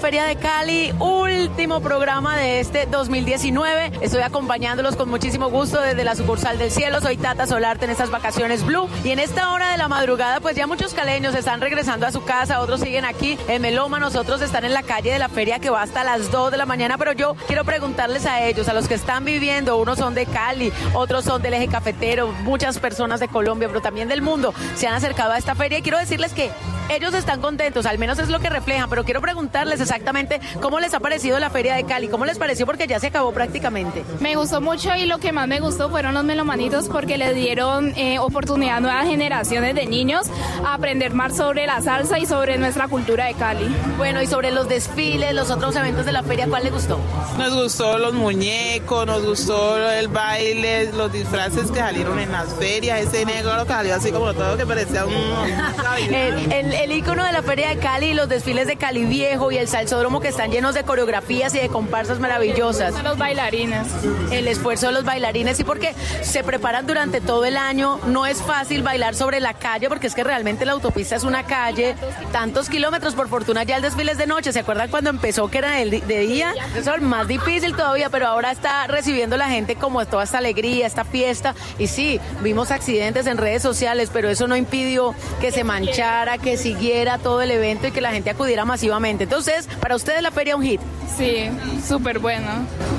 Feria 0.00 0.24
de 0.24 0.36
Cali, 0.36 0.94
último 0.98 1.80
programa 1.80 2.38
de 2.38 2.60
este 2.60 2.86
2019. 2.86 3.92
Estoy 4.00 4.22
acompañándolos 4.22 4.96
con 4.96 5.10
muchísimo 5.10 5.50
gusto 5.50 5.78
desde 5.78 6.04
la 6.04 6.16
sucursal 6.16 6.56
del 6.56 6.70
cielo. 6.70 7.02
Soy 7.02 7.18
Tata 7.18 7.46
Solarte 7.46 7.84
en 7.84 7.90
estas 7.90 8.10
vacaciones 8.10 8.64
Blue. 8.64 8.88
Y 9.04 9.10
en 9.10 9.18
esta 9.18 9.50
hora 9.52 9.70
de 9.70 9.76
la 9.76 9.88
madrugada, 9.88 10.40
pues 10.40 10.56
ya 10.56 10.66
muchos 10.66 10.94
caleños 10.94 11.34
están 11.34 11.60
regresando 11.60 12.06
a 12.06 12.12
su 12.12 12.24
casa, 12.24 12.60
otros 12.60 12.80
siguen 12.80 13.04
aquí 13.04 13.38
en 13.46 13.60
Melómanos, 13.60 14.16
otros 14.16 14.40
están 14.40 14.64
en 14.64 14.72
la 14.72 14.82
calle 14.82 15.12
de 15.12 15.18
la 15.18 15.28
feria 15.28 15.58
que 15.58 15.68
va 15.68 15.82
hasta 15.82 16.02
las 16.02 16.30
2 16.30 16.50
de 16.50 16.56
la 16.56 16.64
mañana. 16.64 16.96
Pero 16.96 17.12
yo 17.12 17.36
quiero 17.46 17.64
preguntarles 17.64 18.24
a 18.24 18.42
ellos, 18.42 18.68
a 18.68 18.72
los 18.72 18.88
que 18.88 18.94
están 18.94 19.26
viviendo, 19.26 19.76
unos 19.76 19.98
son 19.98 20.14
de 20.14 20.24
Cali, 20.24 20.72
otros 20.94 21.26
son 21.26 21.42
del 21.42 21.52
eje 21.52 21.68
cafetero, 21.68 22.32
muchas 22.42 22.78
personas 22.78 23.20
de 23.20 23.28
Colombia, 23.28 23.68
pero 23.68 23.82
también 23.82 24.08
del 24.08 24.22
mundo, 24.22 24.54
se 24.76 24.86
han 24.86 24.94
acercado 24.94 25.32
a 25.32 25.38
esta 25.38 25.54
feria 25.54 25.78
y 25.78 25.82
quiero 25.82 25.98
decirles 25.98 26.32
que 26.32 26.50
ellos 26.90 27.14
están 27.14 27.40
contentos, 27.40 27.86
al 27.86 27.98
menos 27.98 28.18
es 28.18 28.28
lo 28.28 28.40
que 28.40 28.50
reflejan, 28.50 28.90
pero 28.90 29.04
quiero 29.04 29.20
preguntarles 29.20 29.80
exactamente 29.80 30.40
cómo 30.60 30.80
les 30.80 30.92
ha 30.94 31.00
parecido 31.00 31.38
la 31.38 31.50
feria 31.50 31.74
de 31.74 31.84
Cali, 31.84 32.08
cómo 32.08 32.24
les 32.24 32.38
pareció 32.38 32.66
porque 32.66 32.86
ya 32.86 32.98
se 32.98 33.08
acabó 33.08 33.32
prácticamente. 33.32 34.04
Me 34.20 34.36
gustó 34.36 34.60
mucho 34.60 34.94
y 34.96 35.06
lo 35.06 35.18
que 35.18 35.32
más 35.32 35.46
me 35.46 35.60
gustó 35.60 35.88
fueron 35.88 36.14
los 36.14 36.24
melomanitos 36.24 36.88
porque 36.88 37.16
le 37.16 37.32
dieron 37.34 37.92
eh, 37.96 38.18
oportunidad 38.18 38.78
a 38.78 38.80
nuevas 38.80 39.06
generaciones 39.06 39.74
de 39.74 39.86
niños 39.86 40.26
a 40.64 40.74
aprender 40.74 41.14
más 41.14 41.36
sobre 41.36 41.66
la 41.66 41.80
salsa 41.80 42.18
y 42.18 42.26
sobre 42.26 42.58
nuestra 42.58 42.88
cultura 42.88 43.26
de 43.26 43.34
Cali. 43.34 43.68
Bueno, 43.96 44.20
y 44.20 44.26
sobre 44.26 44.50
los 44.50 44.68
desfiles, 44.68 45.34
los 45.34 45.50
otros 45.50 45.76
eventos 45.76 46.04
de 46.06 46.12
la 46.12 46.22
feria, 46.22 46.46
¿cuál 46.48 46.64
les 46.64 46.72
gustó? 46.72 46.98
Nos 47.38 47.54
gustó 47.54 47.98
los 47.98 48.14
muñecos, 48.14 49.06
nos 49.06 49.24
gustó 49.24 49.90
el 49.90 50.08
baile, 50.08 50.92
los 50.92 51.12
disfraces 51.12 51.70
que 51.70 51.78
salieron 51.78 52.18
en 52.18 52.32
las 52.32 52.52
ferias, 52.54 53.00
ese 53.00 53.24
negro 53.24 53.64
que 53.64 53.72
salió 53.72 53.94
así 53.94 54.10
como 54.10 54.32
todo 54.34 54.56
que 54.56 54.66
parecía 54.66 55.04
un... 55.06 55.12
el, 56.14 56.52
el, 56.52 56.74
el 56.82 56.92
icono 56.92 57.24
de 57.24 57.32
la 57.32 57.42
feria 57.42 57.68
de 57.68 57.76
Cali, 57.76 58.14
los 58.14 58.26
desfiles 58.28 58.66
de 58.66 58.76
Cali 58.76 59.04
Viejo 59.04 59.52
y 59.52 59.58
el 59.58 59.68
salsódromo 59.68 60.20
que 60.20 60.28
están 60.28 60.50
llenos 60.50 60.74
de 60.74 60.82
coreografías 60.82 61.54
y 61.54 61.58
de 61.58 61.68
comparsas 61.68 62.20
maravillosas. 62.20 62.94
Los 63.02 63.18
bailarines. 63.18 63.86
El 64.30 64.48
esfuerzo 64.48 64.86
de 64.86 64.92
los 64.92 65.04
bailarines 65.04 65.60
y 65.60 65.64
porque 65.64 65.94
se 66.22 66.42
preparan 66.42 66.86
durante 66.86 67.20
todo 67.20 67.44
el 67.44 67.58
año. 67.58 68.00
No 68.06 68.24
es 68.24 68.40
fácil 68.40 68.82
bailar 68.82 69.14
sobre 69.14 69.40
la 69.40 69.52
calle 69.52 69.88
porque 69.90 70.06
es 70.06 70.14
que 70.14 70.24
realmente 70.24 70.64
la 70.64 70.72
autopista 70.72 71.16
es 71.16 71.24
una 71.24 71.44
calle, 71.44 71.96
tantos 72.32 72.70
kilómetros. 72.70 73.14
Por 73.14 73.28
fortuna 73.28 73.62
ya 73.64 73.76
el 73.76 73.82
desfile 73.82 74.12
es 74.12 74.18
de 74.18 74.26
noche. 74.26 74.50
¿Se 74.50 74.60
acuerdan 74.60 74.88
cuando 74.90 75.10
empezó 75.10 75.48
que 75.48 75.58
era 75.58 75.72
de, 75.72 76.00
de 76.00 76.18
día? 76.20 76.54
Eso 76.74 76.94
es 76.94 77.02
más 77.02 77.28
difícil 77.28 77.76
todavía, 77.76 78.08
pero 78.08 78.26
ahora 78.26 78.52
está 78.52 78.86
recibiendo 78.86 79.36
la 79.36 79.50
gente 79.50 79.76
como 79.76 80.06
toda 80.06 80.24
esta 80.24 80.38
alegría, 80.38 80.86
esta 80.86 81.04
fiesta. 81.04 81.54
Y 81.78 81.88
sí, 81.88 82.20
vimos 82.40 82.70
accidentes 82.70 83.26
en 83.26 83.36
redes 83.36 83.62
sociales, 83.62 84.08
pero 84.10 84.30
eso 84.30 84.46
no 84.48 84.56
impidió 84.56 85.14
que 85.42 85.52
se 85.52 85.62
manchara, 85.62 86.38
que 86.38 86.56
siguiera 86.70 87.18
todo 87.18 87.42
el 87.42 87.50
evento 87.50 87.88
y 87.88 87.90
que 87.90 88.00
la 88.00 88.12
gente 88.12 88.30
acudiera 88.30 88.64
masivamente. 88.64 89.24
Entonces, 89.24 89.66
para 89.80 89.96
ustedes 89.96 90.22
la 90.22 90.30
feria 90.30 90.54
un 90.54 90.62
hit. 90.62 90.80
Sí, 91.18 91.50
súper 91.86 92.20
bueno. 92.20 92.48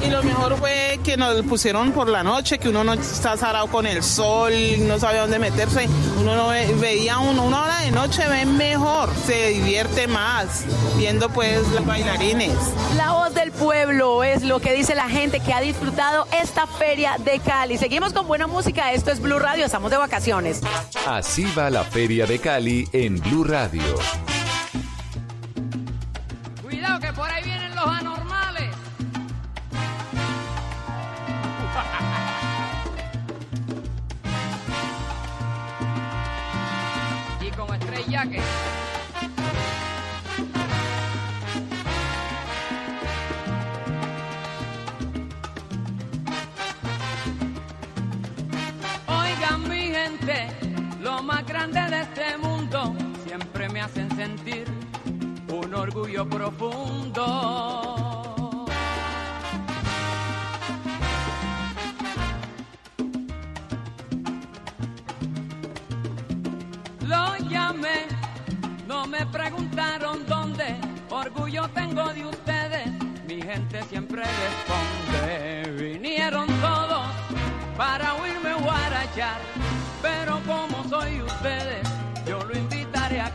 Y 0.06 0.10
lo 0.10 0.22
mejor 0.24 0.58
fue 0.58 1.00
que 1.04 1.16
nos 1.16 1.42
pusieron 1.44 1.94
por 1.94 2.10
la 2.10 2.22
noche, 2.22 2.60
que 2.60 2.68
uno 2.68 2.84
no 2.84 2.94
está 2.94 3.38
zarado 3.38 3.68
con 3.68 3.88
el 3.88 4.04
sol, 4.04 4.52
no 4.80 5.00
sabe 5.00 5.20
dónde 5.20 5.40
meterse. 5.40 5.88
Uno 6.20 6.36
no 6.36 6.50
ve, 6.50 6.68
veía 6.80 7.20
uno, 7.20 7.44
una 7.46 7.64
hora 7.64 7.80
de 7.80 7.92
noche 7.92 8.28
ve 8.28 8.46
mejor, 8.46 9.10
se 9.26 9.50
divierte 9.50 10.08
más 10.08 10.66
viendo 10.98 11.30
pues 11.30 11.66
los 11.70 11.86
bailarines. 11.86 12.54
La 12.98 13.14
voz 13.14 13.34
del 13.34 13.52
pueblo 13.54 14.24
es 14.26 14.44
lo 14.44 14.60
que 14.60 14.74
dice 14.74 14.96
la 14.96 15.08
gente 15.08 15.40
que 15.40 15.54
ha 15.54 15.62
disfrutado 15.62 16.28
esta 16.44 16.68
feria 16.68 17.16
de 17.24 17.40
Cali. 17.40 17.78
Seguimos 17.78 18.12
con 18.12 18.28
buena 18.28 18.48
música, 18.48 18.92
esto 18.92 19.12
es 19.12 19.22
Blue 19.22 19.40
Radio, 19.40 19.66
estamos 19.66 19.90
de 19.92 19.98
vacaciones. 19.98 20.62
Así 21.08 21.46
va 21.58 21.70
la 21.70 21.86
feria 21.86 22.26
de 22.26 22.38
Cali 22.38 22.88
en 22.92 23.18
Blue 23.20 23.46
Radio. 23.46 23.51
Cuidado 26.62 27.02
que 27.02 27.12
por 27.12 27.30
ahí 27.30 27.44
vienen 27.44 27.76
los 27.76 27.86
anormales. 27.86 28.74
y 37.42 37.52
con 37.52 37.74
estrella 37.76 38.24
que. 38.30 38.42
Oigan 49.08 49.68
mi 49.68 49.82
gente, 49.92 50.48
lo 51.02 51.22
más 51.22 51.46
grande 51.46 51.82
de 51.82 52.02
este 52.02 52.38
mundo 52.38 53.01
me 53.82 53.86
hacen 53.86 54.16
sentir 54.16 54.66
un 55.52 55.74
orgullo 55.74 56.30
profundo. 56.30 57.24
Lo 67.08 67.38
llamé, 67.50 68.06
no 68.88 69.08
me 69.08 69.26
preguntaron 69.26 70.28
dónde, 70.28 70.76
orgullo 71.10 71.68
tengo 71.70 72.14
de 72.14 72.28
ustedes, 72.28 72.88
mi 73.28 73.42
gente 73.42 73.82
siempre 73.90 74.22
responde. 74.22 75.72
Vinieron 75.92 76.46
todos 76.62 77.08
para 77.76 78.14
oírme 78.14 78.54
guarachar, 78.54 79.42
pero 80.04 80.40
como 80.46 80.88
soy 80.88 81.22
invitaré 81.22 81.31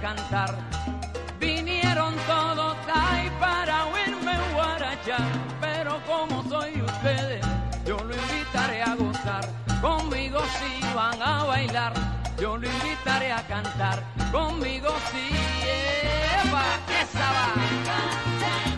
cantar. 0.00 0.54
Vinieron 1.38 2.14
todos 2.26 2.76
ahí 2.92 3.30
para 3.40 3.86
oírme 3.86 4.32
guarachar, 4.54 5.28
pero 5.60 6.00
como 6.06 6.42
soy 6.48 6.80
ustedes, 6.80 7.44
yo 7.84 7.96
lo 7.98 8.14
invitaré 8.14 8.82
a 8.82 8.94
gozar. 8.94 9.48
Conmigo 9.80 10.40
si 10.58 10.94
van 10.94 11.20
a 11.22 11.44
bailar, 11.44 11.92
yo 12.38 12.56
lo 12.56 12.66
invitaré 12.66 13.32
a 13.32 13.46
cantar. 13.46 14.02
Conmigo 14.32 14.90
si 15.10 15.36
esa 17.00 17.32
va. 17.32 18.75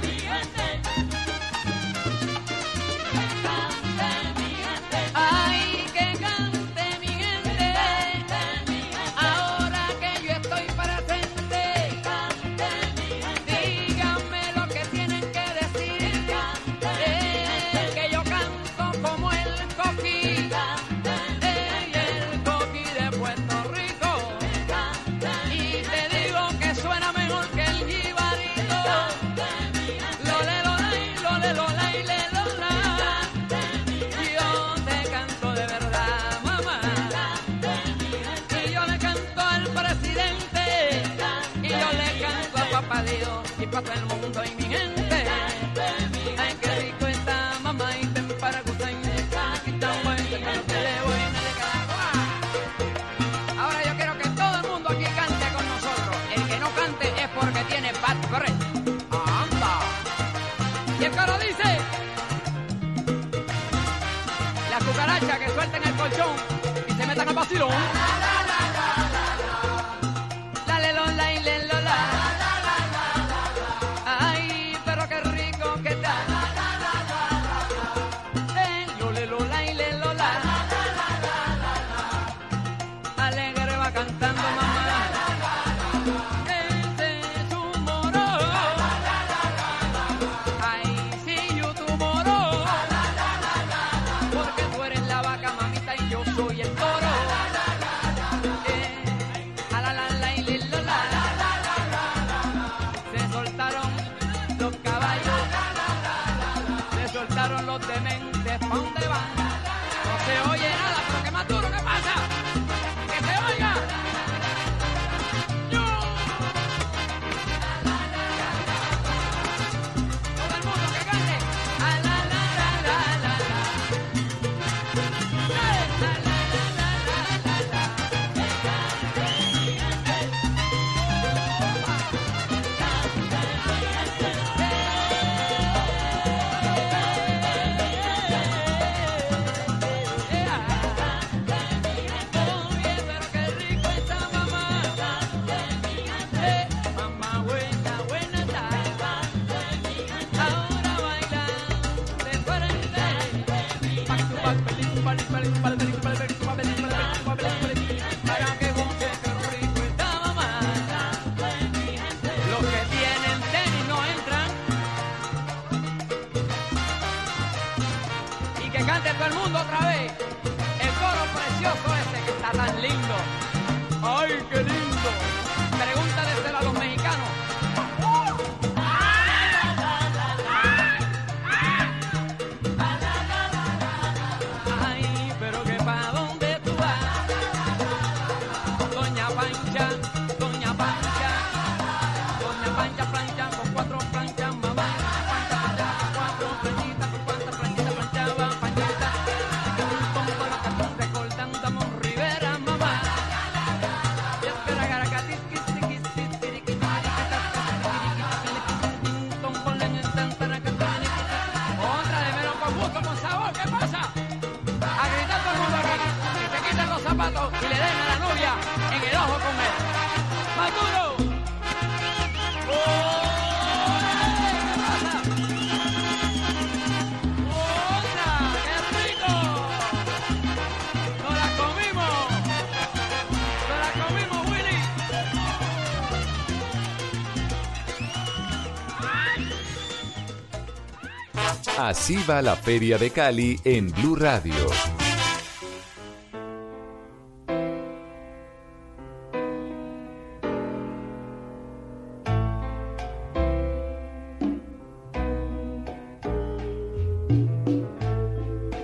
Así 241.79 242.17
va 242.29 242.43
la 242.43 242.57
Feria 242.57 242.99
de 242.99 243.11
Cali 243.11 243.61
en 243.63 243.93
Blue 243.93 244.17
Radio. 244.17 244.53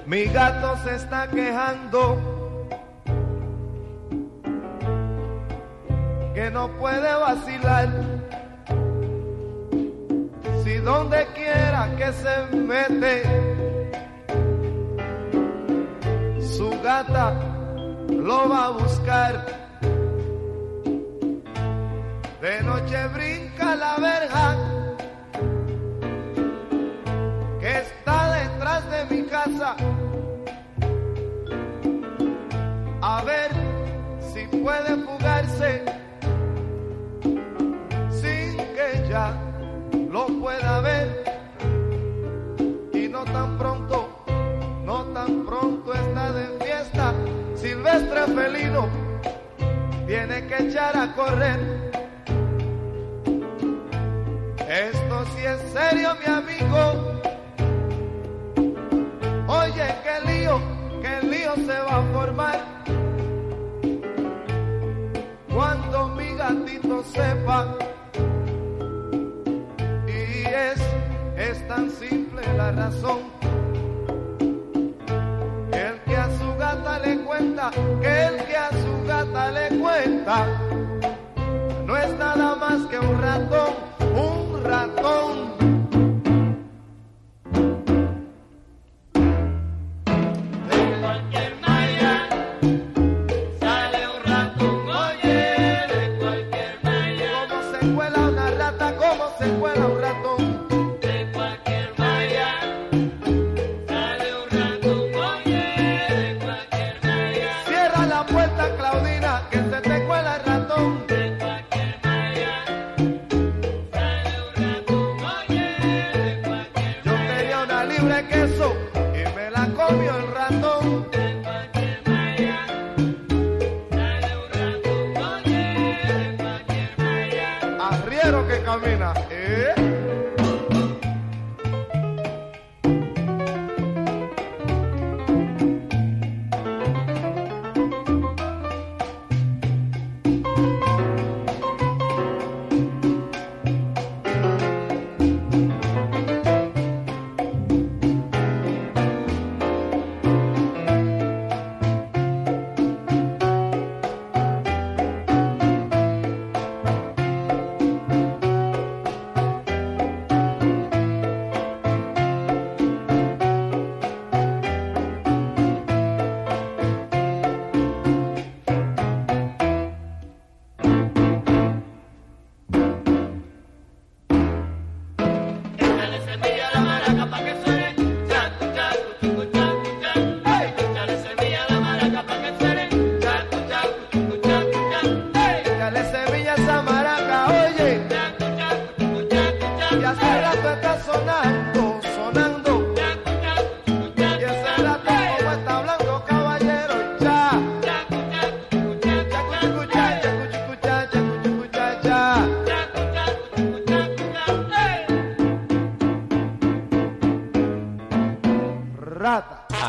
Mi 0.06 0.26
gato 0.26 0.78
se 0.84 0.94
está 0.94 1.28
quejando 1.28 2.33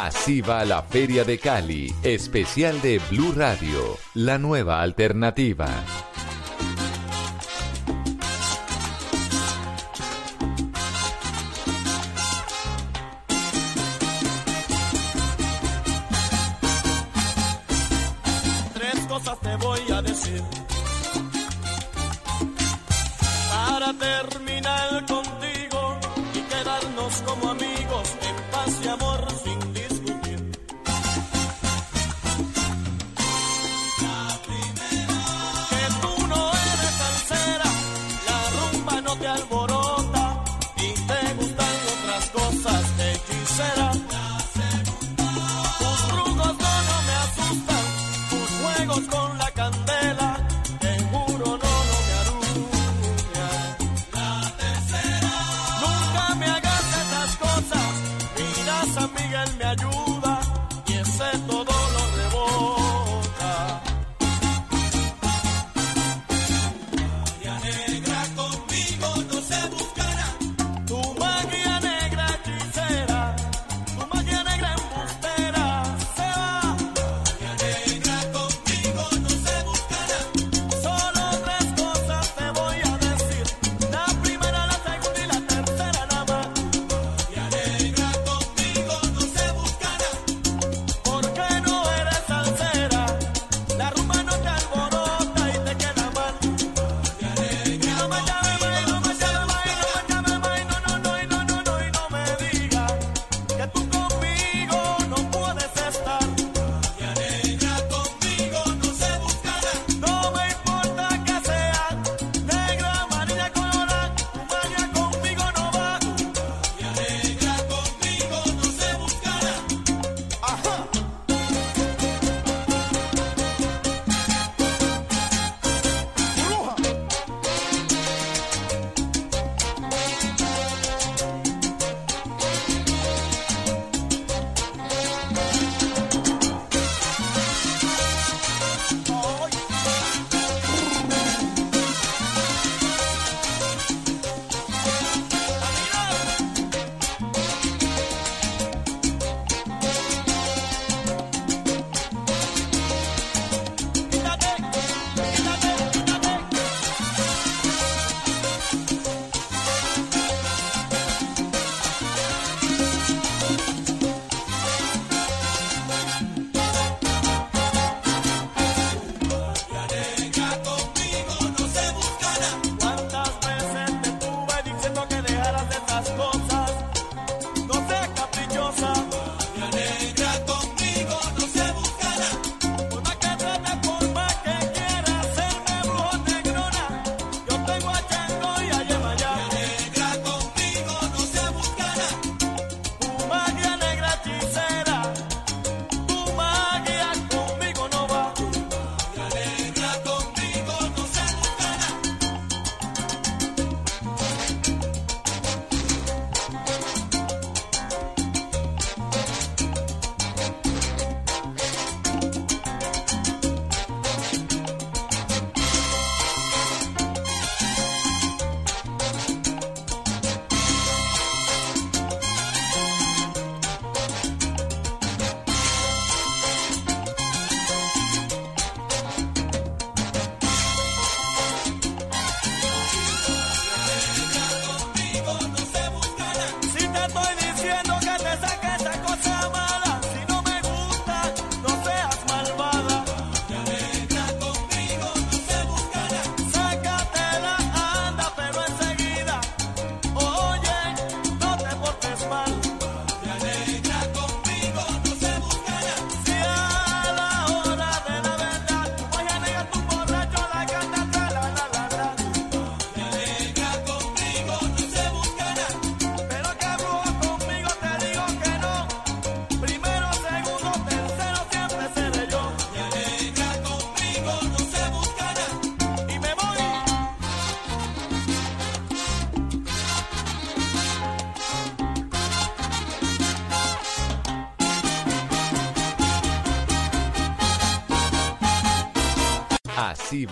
Así 0.05 0.39
va 0.41 0.63
la 0.65 0.83
Feria 0.83 1.23
de 1.23 1.39
Cali, 1.39 1.91
especial 2.03 2.79
de 2.83 3.01
Blue 3.09 3.33
Radio, 3.35 3.97
la 4.13 4.37
nueva 4.37 4.83
alternativa. 4.83 5.67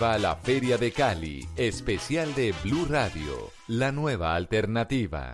Viva 0.04 0.18
la 0.18 0.36
Feria 0.36 0.76
de 0.76 0.92
Cali, 0.92 1.48
especial 1.56 2.34
de 2.34 2.54
Blue 2.62 2.84
Radio, 2.84 3.50
la 3.68 3.90
nueva 3.90 4.34
alternativa. 4.34 5.32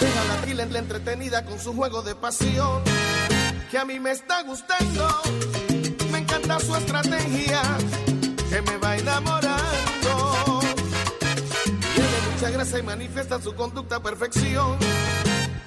Deja 0.00 0.24
la 0.70 0.78
entretenida 0.78 1.44
con 1.44 1.58
su 1.58 1.74
juego 1.74 2.00
de 2.00 2.14
pasión, 2.14 2.82
que 3.70 3.76
a 3.76 3.84
mí 3.84 4.00
me 4.00 4.12
está 4.12 4.42
gustando. 4.44 5.10
Me 6.10 6.20
encanta 6.20 6.58
su 6.58 6.74
estrategia, 6.74 7.60
que 8.48 8.62
me 8.62 8.78
va 8.78 8.92
a 8.92 8.96
enamorar 8.96 10.01
Mucha 12.42 12.54
gracia 12.54 12.78
y 12.80 12.82
manifiesta 12.82 13.40
su 13.40 13.54
conducta 13.54 13.94
a 13.94 14.02
perfección. 14.02 14.76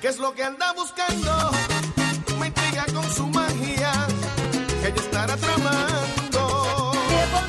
¿Qué 0.01 0.09
es 0.09 0.19
lo 0.19 0.34
que 0.34 0.43
anda 0.43 0.73
buscando? 0.73 1.51
Me 2.38 2.47
intriga 2.47 2.84
con 2.93 3.09
su 3.11 3.26
magia, 3.28 3.93
ella 4.84 4.95
estará 4.97 5.38
tramando. 5.38 6.91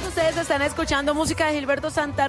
Y 0.05 0.07
ustedes 0.07 0.37
están 0.37 0.63
escuchando 0.63 1.13
música 1.13 1.49
de 1.49 1.55
Gilberto 1.55 1.91
Santa 1.91 2.25